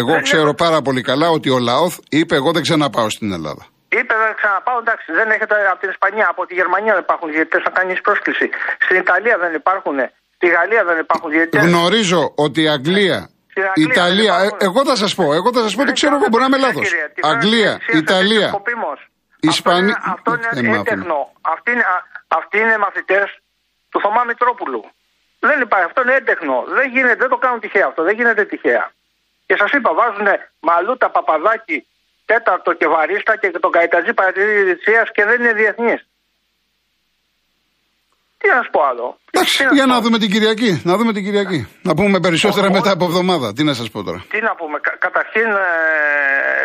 εγώ 0.00 0.12
Δεν 0.16 0.22
ξέρω 0.28 0.48
έχω- 0.52 0.62
πάρα 0.66 0.78
πολύ 0.86 1.02
καλά 1.10 1.28
ότι 1.36 1.48
ο 1.56 1.58
Λαόθ 1.68 1.94
είπε 2.18 2.34
εγώ 2.40 2.50
δεν 2.56 2.62
ξαναπάω 2.66 3.08
στην 3.16 3.28
Ελλάδα. 3.38 3.64
Είπε 3.98 4.14
να 4.24 4.28
ξαναπάω, 4.40 4.78
εντάξει, 4.84 5.08
δεν 5.18 5.28
έχετε 5.34 5.54
από 5.72 5.80
την 5.82 5.90
Ισπανία, 5.94 6.26
από 6.32 6.42
τη 6.48 6.52
Γερμανία 6.60 6.92
δεν 6.96 7.02
υπάρχουν 7.06 7.28
διαιτητές 7.34 7.62
να 7.68 7.70
κάνεις 7.78 7.98
πρόσκληση. 8.06 8.46
Στην 8.84 8.96
Ιταλία 9.04 9.36
δεν 9.44 9.52
υπάρχουν, 9.60 9.96
στη 10.36 10.46
Γαλλία 10.56 10.82
δεν 10.90 10.98
υπάρχουν 11.04 11.28
διαιτητές. 11.34 11.64
Γνωρίζω 11.66 12.22
ότι 12.44 12.58
η 12.62 12.68
Αγγλία, 12.76 13.18
Στην 13.22 13.33
Αγγλία 13.60 13.92
Ιταλία, 13.92 14.32
δεν 14.36 14.42
ε, 14.42 14.46
υπάρχουν. 14.46 14.58
εγώ 14.68 14.84
θα 14.84 14.96
σας 14.96 15.14
πω, 15.14 15.32
εγώ 15.34 15.52
θα 15.52 15.60
σας 15.60 15.74
πω 15.74 15.82
ότι 15.82 15.92
ξέρω 15.92 16.14
εγώ, 16.14 16.26
μπορεί 16.30 16.42
να 16.42 16.56
είμαι 16.56 16.66
λάθος. 16.66 16.92
Αγγλία, 17.20 17.80
Ιταλία, 17.92 18.62
Ισπανία. 19.40 20.02
Αυτό 20.14 20.34
είναι, 20.34 20.48
Δεν 20.52 20.64
μάθουν. 20.64 20.86
έντεχνο. 20.86 21.32
Αυτοί 21.40 21.70
είναι, 21.72 21.80
α- 21.94 22.06
αυτοί 22.28 22.58
είναι 22.58 22.78
μαθητές 22.78 23.38
του 23.90 24.00
Θωμά 24.00 24.22
Μητρόπουλου. 24.24 24.84
Δεν 25.38 25.60
υπάρχει, 25.60 25.86
αυτό 25.86 26.02
είναι 26.02 26.14
έντεχνο. 26.14 26.64
Δεν 26.68 26.90
γίνεται, 26.90 27.14
δεν 27.14 27.28
το 27.28 27.36
κάνουν 27.36 27.60
τυχαία 27.60 27.86
αυτό, 27.86 28.02
δεν 28.02 28.14
γίνεται 28.14 28.44
τυχαία. 28.44 28.92
Και 29.46 29.56
σας 29.58 29.70
είπα, 29.72 29.94
βάζουν 29.94 30.26
μαλούτα, 30.60 31.10
παπαδάκι, 31.10 31.86
τέταρτο 32.24 32.72
και 32.72 32.86
βαρίστα 32.86 33.36
και 33.36 33.50
τον 33.50 33.70
καετατζή 33.70 34.12
παρατηρητή 34.14 34.92
και 35.12 35.24
δεν 35.24 35.40
είναι 35.40 35.52
διεθνής. 35.52 36.06
Τι 38.44 38.50
να 38.56 38.60
σου 38.64 38.70
πω 38.76 38.80
άλλο; 38.90 39.06
Εντάξει, 39.30 39.54
Τι 39.58 39.64
να 39.64 39.72
για 39.78 39.82
σου 39.86 39.88
να 39.92 39.96
πω. 39.96 40.02
δούμε 40.04 40.18
την 40.22 40.30
Κυριακή. 40.34 40.70
Να 40.88 40.94
δούμε 40.98 41.12
την 41.16 41.24
Κυριακή. 41.26 41.60
Να 41.88 41.92
πούμε 41.98 42.16
περισσότερα 42.26 42.66
Ο- 42.66 42.72
ο- 42.72 42.76
μετά 42.78 42.90
από 42.96 43.04
εβδομάδα. 43.10 43.46
Τι 43.56 43.62
να 43.68 43.74
σας 43.78 43.88
πω 43.92 43.98
τώρα. 44.08 44.20
Τι 44.32 44.38
να 44.48 44.52
πούμε, 44.60 44.76
κα- 44.86 44.98
καταρχήν 45.06 45.48
ε, 45.66 45.68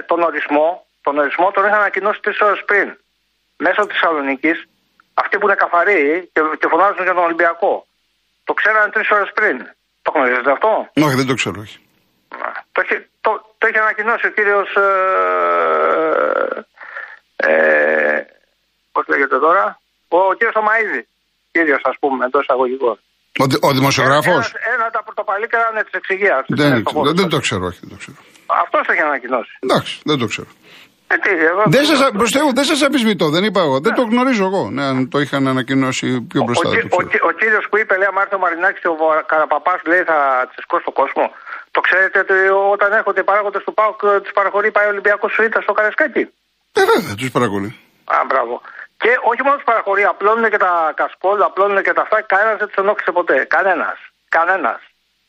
τον 0.10 0.20
ορισμό, 0.30 0.68
τον 1.06 1.14
ορισμό 1.22 1.48
τον 1.56 1.64
είχαν 1.66 1.80
ανακοινώσει 1.84 2.20
τρεις 2.26 2.40
ώρες 2.48 2.62
πριν. 2.70 2.88
Μέσω 3.66 3.82
της 3.88 3.94
Θεσσαλονίκης, 4.00 4.58
αυτοί 5.24 5.34
που 5.38 5.46
είναι 5.48 5.60
καθαροί 5.64 6.02
και, 6.34 6.42
και 6.60 6.68
φωνάζουν 6.74 7.04
για 7.08 7.16
τον 7.18 7.26
Ολυμπιακό. 7.30 7.74
Το 8.48 8.54
ξέρανε 8.60 8.90
τρεις 8.96 9.10
ώρες 9.18 9.30
πριν. 9.40 9.56
Το 10.06 10.10
γνωρίζετε 10.16 10.52
αυτό; 10.56 10.72
Όχι, 11.06 11.16
δεν 11.22 11.28
το 11.32 11.36
ξέρω, 11.40 11.58
όχι. 11.66 11.78
Να. 12.42 12.50
Το, 12.74 12.78
έχει, 12.84 12.96
το, 13.26 13.32
το 13.60 13.64
έχει 13.70 13.80
ανακοινώσει 13.86 14.26
ο 14.30 14.32
κύριος. 14.38 14.70
Ε, 14.76 14.88
ε, 17.52 18.20
Πώς 18.92 19.04
λέγεται 19.08 19.38
τώρα, 19.40 19.80
ο, 20.08 20.18
ο 20.30 20.34
κύριος 20.38 20.54
Θωμαίδη. 20.58 21.02
Κύριος, 21.52 21.82
ας 21.92 21.96
πούμε, 22.02 22.26
εντός 22.26 22.42
εισαγωγικών. 22.46 22.96
Ο, 23.44 23.46
δη- 23.50 23.64
ο 23.68 23.70
δημοσιογράφος; 23.78 24.34
Ένας, 24.34 24.52
ένας 24.74 24.88
από 24.88 24.96
τα 24.98 25.04
πρωτοπαλίκερα 25.08 25.66
είναι 25.72 25.84
τη 25.88 25.94
εξηγία. 26.00 26.36
Δεν, 26.48 26.84
ξέρω, 26.86 27.14
δεν 27.20 27.28
το 27.34 27.40
ξέρω, 27.46 27.64
όχι. 27.72 27.80
Δεν 27.84 27.90
το 27.94 27.98
ξέρω. 28.04 28.18
Αυτός 28.64 28.82
το 28.86 28.92
έχει 28.94 29.02
ανακοινώσει. 29.10 29.54
Εντάξει, 29.66 29.94
δεν 30.10 30.18
το 30.22 30.26
ξέρω. 30.34 30.48
Ε, 31.14 31.16
τι, 31.24 31.30
εγώ- 31.52 31.64
Δεν 31.76 31.84
σας 31.90 32.00
προς 32.20 32.32
Θεού, 32.36 32.50
δεν 32.60 32.66
σας 32.72 32.80
αμφισβητώ, 32.88 33.26
δεν 33.36 33.44
είπα 33.48 33.62
εγώ. 33.68 33.76
Δεν 33.86 33.94
το 34.00 34.04
γνωρίζω 34.12 34.46
εγώ. 34.52 34.64
Ναι, 34.76 34.84
αν 34.92 35.10
το 35.14 35.18
είχαν 35.24 35.48
ανακοινώσει 35.54 36.08
πιο 36.32 36.42
μπροστά. 36.46 36.68
Ο, 36.68 36.72
δεν 36.72 36.86
ο, 36.86 36.90
το 36.90 36.96
ο, 36.96 37.08
ξέρω. 37.08 37.28
ο 37.30 37.32
κύριος 37.40 37.66
που 37.70 37.78
είπε, 37.82 37.94
λέει, 38.00 38.08
αν 38.12 38.18
έρθει 38.24 38.36
ο 38.40 38.42
Μαρινάκη 38.46 38.80
και 38.84 38.88
ο 38.88 38.98
Καραπαπάς, 39.32 39.80
λέει, 39.92 40.04
θα 40.12 40.18
τσισκώσει 40.52 40.84
τον 40.90 40.96
κόσμο. 41.02 41.24
Το 41.76 41.80
ξέρετε 41.88 42.18
ότι 42.24 42.34
όταν 42.76 42.90
έρχονται 43.00 43.20
οι 43.24 43.28
παράγοντες 43.30 43.64
του 43.66 43.74
ΠΑΟΚ, 43.80 44.00
τους 44.24 44.34
παραχωρεί 44.40 44.70
πάει 44.76 44.86
ο 44.90 44.92
Ολυμπιακός 44.96 45.32
Σουήτα 45.36 45.60
στο 45.66 45.74
Καρασκάκι. 45.78 46.24
Ε, 46.80 46.82
βέβαια, 46.92 47.16
τους 47.20 47.32
παρακολουθεί. 47.38 47.76
Α, 48.16 48.18
μπράβο. 48.30 48.54
Και 49.00 49.20
όχι 49.24 49.44
μόνος 49.44 49.60
του 49.60 49.66
παραχωρεί, 49.66 50.04
απλώνουν 50.04 50.50
και 50.50 50.58
τα 50.58 50.94
κασκόλ, 50.96 51.42
απλώνουν 51.42 51.84
και 51.84 51.94
τα 51.94 52.02
αυτά. 52.02 52.22
Κανένας 52.22 52.58
δεν 52.58 52.68
τους 52.68 52.76
ενόχλησε 52.76 53.12
ποτέ. 53.12 53.46
Κανένας. 53.46 53.98
Κανένας. 54.30 54.82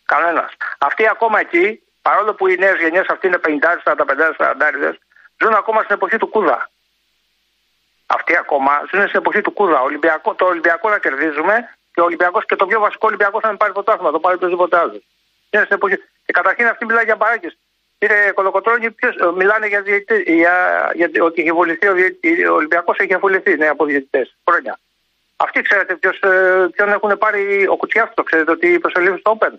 Κανένας. 0.04 0.52
Αυτοί 0.78 1.08
ακόμα 1.08 1.40
εκεί, 1.40 1.82
παρόλο 2.02 2.34
που 2.34 2.46
οι 2.46 2.56
νέες 2.56 2.78
γενιές 2.80 3.06
αυτοί 3.08 3.26
είναι 3.26 3.38
50, 3.38 3.80
45, 3.82 4.34
40, 4.36 4.98
ζουν 5.42 5.54
ακόμα 5.54 5.82
στην 5.82 5.94
εποχή 5.94 6.16
του 6.16 6.28
Κούδα. 6.28 6.70
Αυτοί 8.06 8.36
ακόμα 8.36 8.72
ζουν 8.92 9.06
στην 9.06 9.18
εποχή 9.18 9.40
του 9.40 9.52
Κούδα. 9.52 9.80
Ολυμπιακό, 9.80 10.34
το 10.34 10.44
Ολυμπιακό 10.44 10.88
να 10.88 10.98
κερδίζουμε 10.98 11.76
και 11.92 12.00
ο 12.00 12.04
Ολυμπιακός 12.04 12.44
και 12.44 12.56
το 12.56 12.66
πιο 12.66 12.80
βασικό 12.80 13.06
Ολυμπιακός 13.06 13.40
θα 13.42 13.48
μην 13.48 13.56
πάρει 13.56 13.72
πρωτάθλημα, 13.72 14.10
το 14.10 14.20
πάρει 14.20 14.36
οτιδήποτε 14.36 14.78
άλλο. 14.78 15.02
Είναι 15.50 15.64
στην 15.64 15.76
εποχή. 15.76 15.96
Και 16.24 16.32
καταρχήν 16.32 16.66
αυτοί 16.66 16.84
μιλάνε 16.84 17.04
για 17.04 17.16
μπαράκες. 17.16 17.58
Κύριε 18.00 18.30
Κολοκοτρόνη, 18.38 18.90
ποιος, 18.98 19.14
ε, 19.16 19.26
μιλάνε 19.40 19.66
για, 19.72 19.80
διαιτητή- 19.82 20.28
για, 20.40 20.54
για 20.98 21.08
ότι 21.28 21.38
έχει 21.42 21.52
βοληθεί 21.60 21.86
ο, 21.92 21.94
διαιτη- 21.94 22.46
ο 22.52 22.54
Ολυμπιακός 22.60 22.96
έχει 22.98 23.16
βοληθεί 23.16 23.52
ναι, 23.56 23.66
από 23.74 23.84
διαιτητές 23.84 24.26
χρόνια. 24.48 24.74
Αυτοί 25.36 25.58
ξέρετε 25.62 25.92
ποιος, 26.00 26.16
ε, 26.20 26.30
ποιον 26.74 26.88
έχουν 26.96 27.10
πάρει 27.18 27.42
ο 27.72 27.76
Κουτσιάφτη, 27.76 28.14
το 28.14 28.22
ξέρετε 28.22 28.50
ότι 28.56 28.78
προσελήφθη 28.84 29.18
στο 29.18 29.30
Open. 29.38 29.52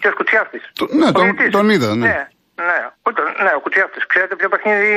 Ποιος 0.00 0.14
Κουτσιάφτη. 0.14 0.58
Το- 0.78 0.88
ναι, 1.00 1.12
τον- 1.12 1.50
τον 1.50 1.68
είδα, 1.70 1.94
ναι. 1.96 2.06
ναι. 2.08 2.28
Ναι, 2.68 2.78
όχι 3.06 3.16
τον- 3.18 3.34
ναι, 3.44 3.52
ο 3.58 3.60
Κουτσιάφτη. 3.60 3.98
Ξέρετε 4.12 4.34
ποιο 4.36 4.48
παιχνίδι 4.48 4.90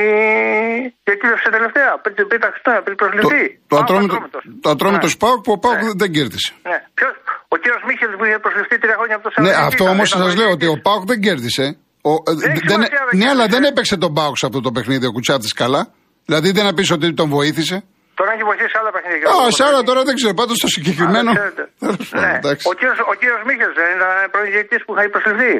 διεκείδευσε 1.04 1.48
τελευταία, 1.56 1.90
πριν, 2.02 2.14
πριν 2.30 2.40
τα 2.44 2.48
Χριστούγεννα, 2.52 2.82
πριν 2.86 2.96
Το, 2.96 3.04
προσληφθεί; 3.04 3.42
το, 3.48 3.60
Πάοκ 3.68 3.82
ατρόμητο, 3.82 4.14
Ατρόμητος. 4.14 4.42
το 4.64 4.68
ατρόμητο 4.74 5.06
Ναι. 5.06 5.14
Σπάουκ 5.16 5.40
που 5.44 5.52
ο 5.56 5.58
Πάουκ 5.64 5.82
Ναι. 5.82 5.90
δεν 6.00 6.10
κέρδισε. 6.16 6.50
Ναι. 6.70 6.78
Ποιος, 6.94 7.12
ο 7.54 7.56
κύριος 7.62 7.82
Μίχελ 7.88 8.10
που 8.18 8.24
είχε 8.26 8.38
προσληφθεί 8.44 8.76
τρία 8.82 8.96
χρόνια 8.98 9.16
από 9.18 9.24
το 9.26 9.30
Ναι, 9.30 9.36
Σαλονίκη 9.36 9.66
αυτό 9.70 9.82
ήταν, 9.84 9.94
όμως 9.94 10.08
ήταν 10.10 10.20
σας 10.24 10.32
λέω 10.40 10.48
βοηθητής. 10.50 10.68
ότι 10.68 10.78
ο 10.78 10.82
Πάουκ 10.86 11.02
δεν 11.10 11.18
κέρδισε. 11.26 11.66
Ο, 12.10 12.12
ε, 12.12 12.16
Δεν 12.42 12.50
έχει 12.54 12.66
δεν, 12.70 12.78
σημασία, 12.80 13.02
δεν 13.10 13.16
ναι, 13.20 13.26
αλλά 13.32 13.44
κέρδισε. 13.44 13.54
δεν 13.54 13.62
έπαιξε 13.70 13.94
τον 14.04 14.12
Πάουκ 14.18 14.34
σε 14.40 14.46
αυτό 14.48 14.58
το 14.66 14.70
παιχνίδι 14.76 15.06
ο 15.10 15.12
Κουτσάτης 15.16 15.52
καλά. 15.62 15.82
Δηλαδή 16.28 16.48
δεν 16.56 16.64
να 16.68 16.72
πεις 16.76 16.88
ότι 16.96 17.06
τον 17.20 17.28
βοήθησε. 17.36 17.76
Τον 18.18 18.26
έχει 18.34 18.44
βοηθήσει 18.50 18.74
άλλα 18.80 18.90
παιχνίδια. 18.96 19.26
Α, 19.34 19.50
σε 19.56 19.62
άλλα 19.68 19.80
τώρα 19.88 20.00
δεν 20.08 20.14
ξέρω. 20.18 20.34
Πάντως 20.40 20.56
το 20.64 20.68
συγκεκριμένο. 20.76 21.30
Α, 21.30 21.34
δεν 21.34 21.40
ξέρετε. 21.40 21.62
Τέλος 21.84 22.08
πάντων, 22.10 22.28
Ναι. 22.30 22.36
εντάξει. 22.42 22.64
Ο 22.70 22.72
κύριος, 22.78 22.98
ο 23.12 23.14
κύριος 23.20 23.40
Μίχελ 23.48 23.70
δεν 23.80 23.88
ήταν 23.98 24.12
προηγητή 24.36 24.76
που 24.84 24.90
είχα 24.94 25.04
υποσχεθεί. 25.10 25.52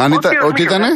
Αν 0.00 0.08
ο 0.12 0.14
ήταν. 0.18 0.30
κύριος 0.32 0.48
Ότι 0.50 0.62
Μίχελ, 0.62 0.66
ήτανε; 0.80 0.90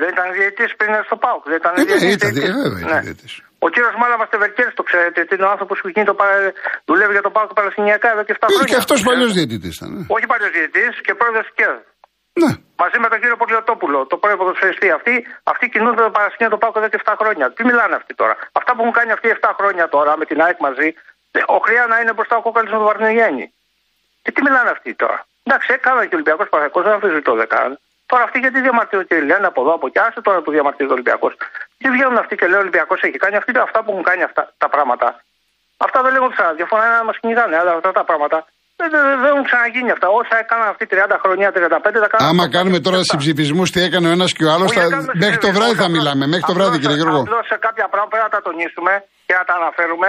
Δεν 0.00 0.08
ήταν 0.14 0.26
διαιτητής 0.36 0.70
πριν 0.78 0.90
στο 1.08 1.16
ΠΑΟΚ. 1.24 1.42
Δεν 1.50 1.58
ήταν 1.62 1.72
Ε, 1.76 1.82
ναι, 1.82 1.84
διαιτητής, 1.84 2.38
ήταν, 2.38 3.02
διαιτητής. 3.04 3.32
Ε, 3.62 3.66
βέβαια, 3.66 3.68
ήταν 3.68 3.68
Ναι. 3.68 3.68
διαιτητής. 3.68 3.68
Ο 3.68 3.68
κύριος 3.74 3.94
Μάλαβας 4.02 4.28
Τεβερκέρ, 4.32 4.68
το 4.74 4.82
ξέρετε, 4.88 5.18
ότι 5.24 5.34
είναι 5.34 5.46
ο 5.48 5.50
άνθρωπος 5.54 5.76
που 5.82 5.88
γίνει 5.94 6.06
το 6.10 6.14
παρα- 6.20 6.52
δουλεύει 6.88 7.12
για 7.12 7.22
το 7.26 7.30
ΠΑΟΚ 7.36 7.50
Παλαιστινιακά 7.58 8.08
εδώ 8.14 8.22
και 8.26 8.32
7 8.36 8.46
Ε, 8.50 8.52
χρόνια. 8.52 8.68
Και 8.72 8.76
αυτός 8.82 8.98
παλιός 9.08 9.30
Ξέρετε. 9.30 9.38
διαιτητής 9.46 9.74
ήταν. 9.76 9.90
ε. 10.00 10.04
Όχι 10.16 10.26
παλιός 10.32 10.50
διαιτητής 10.56 10.92
και 11.06 11.12
πρόεδρος 11.20 11.44
της 11.46 11.54
ΚΕΔ. 11.58 11.76
Ναι. 12.42 12.50
Μαζί 12.82 12.98
με 13.02 13.08
τον 13.12 13.18
κύριο 13.22 13.36
Πολιοτόπουλο, 13.42 13.98
το 14.10 14.16
πρώην 14.22 14.36
ποδοσφαιριστή. 14.40 14.88
Αυτοί, 14.98 15.12
αυτοί 15.52 15.64
κινούνται 15.74 16.02
το 16.08 16.10
παρασκήνιο 16.18 16.50
το 16.54 16.58
ΠΑΟΚ 16.62 16.76
εδώ 16.76 16.88
και 16.92 16.96
7 17.04 17.14
χρόνια. 17.20 17.46
Τι 17.56 17.62
μιλάνε 17.70 17.94
αυτοί 18.00 18.12
τώρα; 18.20 18.34
Αυτά 18.58 18.70
που 18.74 18.80
έχουν 18.82 18.92
κάνει 18.98 19.10
αυτοί 19.16 19.28
7 19.28 19.50
χρόνια 19.58 19.84
τώρα 19.94 20.12
με 20.20 20.24
την 20.30 20.38
ΑΕΚ 20.44 20.58
μαζί, 20.66 20.88
ε, 21.30 21.40
ο 21.46 21.58
Χρειά 21.64 21.84
να 21.92 21.96
είναι 22.00 22.12
μπροστά 22.12 22.34
ο 22.36 22.42
κόκαλης 22.46 22.70
με 22.70 22.76
τον 22.76 22.86
Βαρνιγέννη. 22.86 23.46
Και 24.22 24.30
τι 24.32 24.40
μιλάνε 24.42 24.70
αυτοί 24.70 24.94
τώρα; 24.94 25.18
Εντάξει, 25.42 25.72
έκανα 25.72 26.00
και 26.06 26.14
ο 26.14 26.18
Ολυμπιακός 26.18 26.48
Παναγιακό, 26.48 26.82
δεν 26.82 26.92
αμφισβητώ 26.92 27.32
δεν 27.34 27.48
κάνουν. 27.48 27.78
Τώρα 28.06 28.22
αυτοί 28.22 28.38
γιατί 28.38 28.60
διαμαρτύρονται 28.60 29.06
και 29.14 29.20
λένε 29.30 29.46
από 29.46 29.60
εδώ, 29.62 29.72
από 29.74 29.86
εκεί, 29.86 29.98
άσε 29.98 30.20
τώρα 30.20 30.40
που 30.42 30.50
διαμαρτύρεται 30.50 30.92
ο 30.92 30.96
Ολυμπιακός. 30.98 31.34
Τι 31.80 31.86
βγαίνουν 31.94 32.16
αυτοί 32.22 32.34
και 32.38 32.46
λέει 32.50 32.58
ο 32.60 32.62
Ολυμπιακός 32.66 32.98
έχει 33.06 33.18
κάνει 33.24 33.36
αυτοί, 33.40 33.50
αυτά 33.68 33.78
που 33.82 33.90
έχουν 33.92 34.04
κάνει 34.10 34.22
αυτά 34.28 34.42
τα 34.62 34.68
πράγματα. 34.74 35.08
Αυτά 35.86 35.98
δεν 36.04 36.12
λέγονται 36.14 36.34
στα 36.38 36.44
ραδιόφωνα 36.50 36.84
να 36.98 37.04
μας 37.08 37.16
κυνηγάνε, 37.20 37.56
αλλά 37.60 37.70
αυτά 37.78 37.90
τα 37.98 38.04
πράγματα 38.10 38.38
δεν, 38.80 38.88
δεν, 38.94 39.02
δεν 39.22 39.30
έχουν 39.32 39.44
ξαναγίνει 39.50 39.90
αυτά. 39.96 40.06
Όσα 40.20 40.36
έκαναν 40.44 40.68
αυτοί 40.72 40.84
30 40.90 41.16
χρόνια, 41.22 41.48
35, 41.54 41.98
τα 42.04 42.08
κάνουν. 42.12 42.26
Άμα 42.30 42.42
αυτά. 42.46 42.56
κάνουμε 42.56 42.78
τώρα 42.86 42.98
Αυτά. 43.02 43.10
συμψηφισμούς 43.12 43.68
τι 43.74 43.80
έκανε 43.88 44.06
ο 44.10 44.12
ένας 44.16 44.30
και 44.36 44.44
ο 44.48 44.50
άλλος, 44.54 44.68
Όχι, 44.70 44.78
δεν 44.80 44.90
κάνουμε 44.94 45.12
μέχρι 45.24 45.38
το 45.44 45.46
συμψηφισμούς, 45.46 45.56
βράδυ 45.58 45.74
θα 45.82 45.86
απλώς- 45.88 45.96
μιλάμε. 45.96 46.24
Μέχρι 46.32 46.46
το 46.50 46.54
βράδυ, 46.58 46.76
απλώς- 46.76 46.82
κύριε 46.82 46.96
Γιώργο. 47.00 47.20
Απλώς 47.26 47.44
σε 47.52 47.56
κάποια 47.66 47.86
πράγματα 47.92 48.10
πρέπει 48.12 48.26
να 48.28 48.32
τα 48.36 48.40
τονίσουμε 48.46 48.92
και 49.26 49.34
να 49.38 49.44
τα 49.48 49.54
αναφέρουμε. 49.60 50.08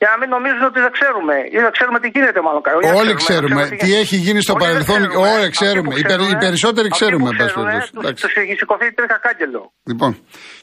Για 0.00 0.08
να 0.12 0.16
μην 0.20 0.28
νομίζουν 0.36 0.62
ότι 0.70 0.80
δεν 0.84 0.92
ξέρουμε. 0.98 1.34
Ή 1.56 1.58
δεν 1.64 1.72
ξέρουμε 1.76 1.98
τι 2.02 2.08
γίνεται, 2.14 2.40
μάλλον. 2.46 2.60
Όχι, 2.78 2.86
δεν 2.90 2.96
Όλοι 3.02 3.14
ξέρουμε 3.24 3.60
δεν 3.66 3.78
τι 3.82 3.88
έχει 4.02 4.16
γίνει 4.26 4.40
στο 4.46 4.52
Όχι, 4.52 4.60
δεν 4.60 4.68
παρελθόν. 4.72 5.00
ξέρουμε. 5.00 5.28
Όλοι 5.32 5.46
Αυτοί 5.48 5.56
ξέρουμε. 5.60 5.88
που 5.92 5.98
Οι 6.00 6.04
περι- 6.10 6.30
οι 6.34 6.36
περισσότεροι 6.46 6.86
αυτοί 6.90 6.98
ξέρουμε, 6.98 7.24
που 7.24 7.30
εν 7.32 7.36
πάση 7.40 7.48
ξέρουν, 7.50 7.64
περιπτώσει. 7.68 7.92
τους- 7.92 8.02
Εντάξει. 8.04 8.20
Τους 8.24 8.34
έχει 8.42 8.52
σηκωθεί 8.60 8.86
τρίχα 8.98 9.18
κάγκελο. 9.26 9.62
Λοιπόν, 9.90 10.10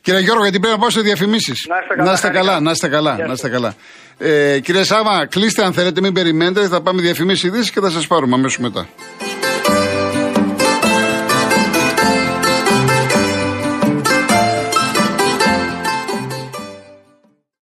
κύριε 0.03 0.21
Γιώργο, 0.25 0.43
γιατί 0.47 0.57
πρέπει 0.63 0.75
να 0.77 0.81
πάω 0.83 0.91
σε 0.97 1.01
διαφημίσεις. 1.09 1.57
Να 1.71 1.77
είστε 1.81 1.93
καλά, 1.95 2.05
Να 2.09 2.13
είστε 2.17 2.29
καλά, 2.37 2.51
χαρικά. 2.51 2.65
να 2.67 2.71
είστε 2.75 2.87
καλά. 2.95 3.13
Γεια 3.19 3.25
Να 3.29 3.33
είστε 3.37 3.49
καλά. 3.55 3.71
Ε, 4.17 4.59
κύριε 4.65 4.83
Σάβα, 4.91 5.15
κλείστε 5.33 5.61
αν 5.67 5.71
θέλετε, 5.77 5.99
μην 6.05 6.13
περιμένετε. 6.17 6.61
Θα 6.73 6.79
πάμε 6.85 6.99
διαφημίσεις 7.07 7.43
ειδήσεις 7.47 7.71
και 7.73 7.79
θα 7.85 7.89
σας 7.95 8.03
πάρουμε 8.11 8.33
αμέσως 8.35 8.59
μετά. 8.67 8.81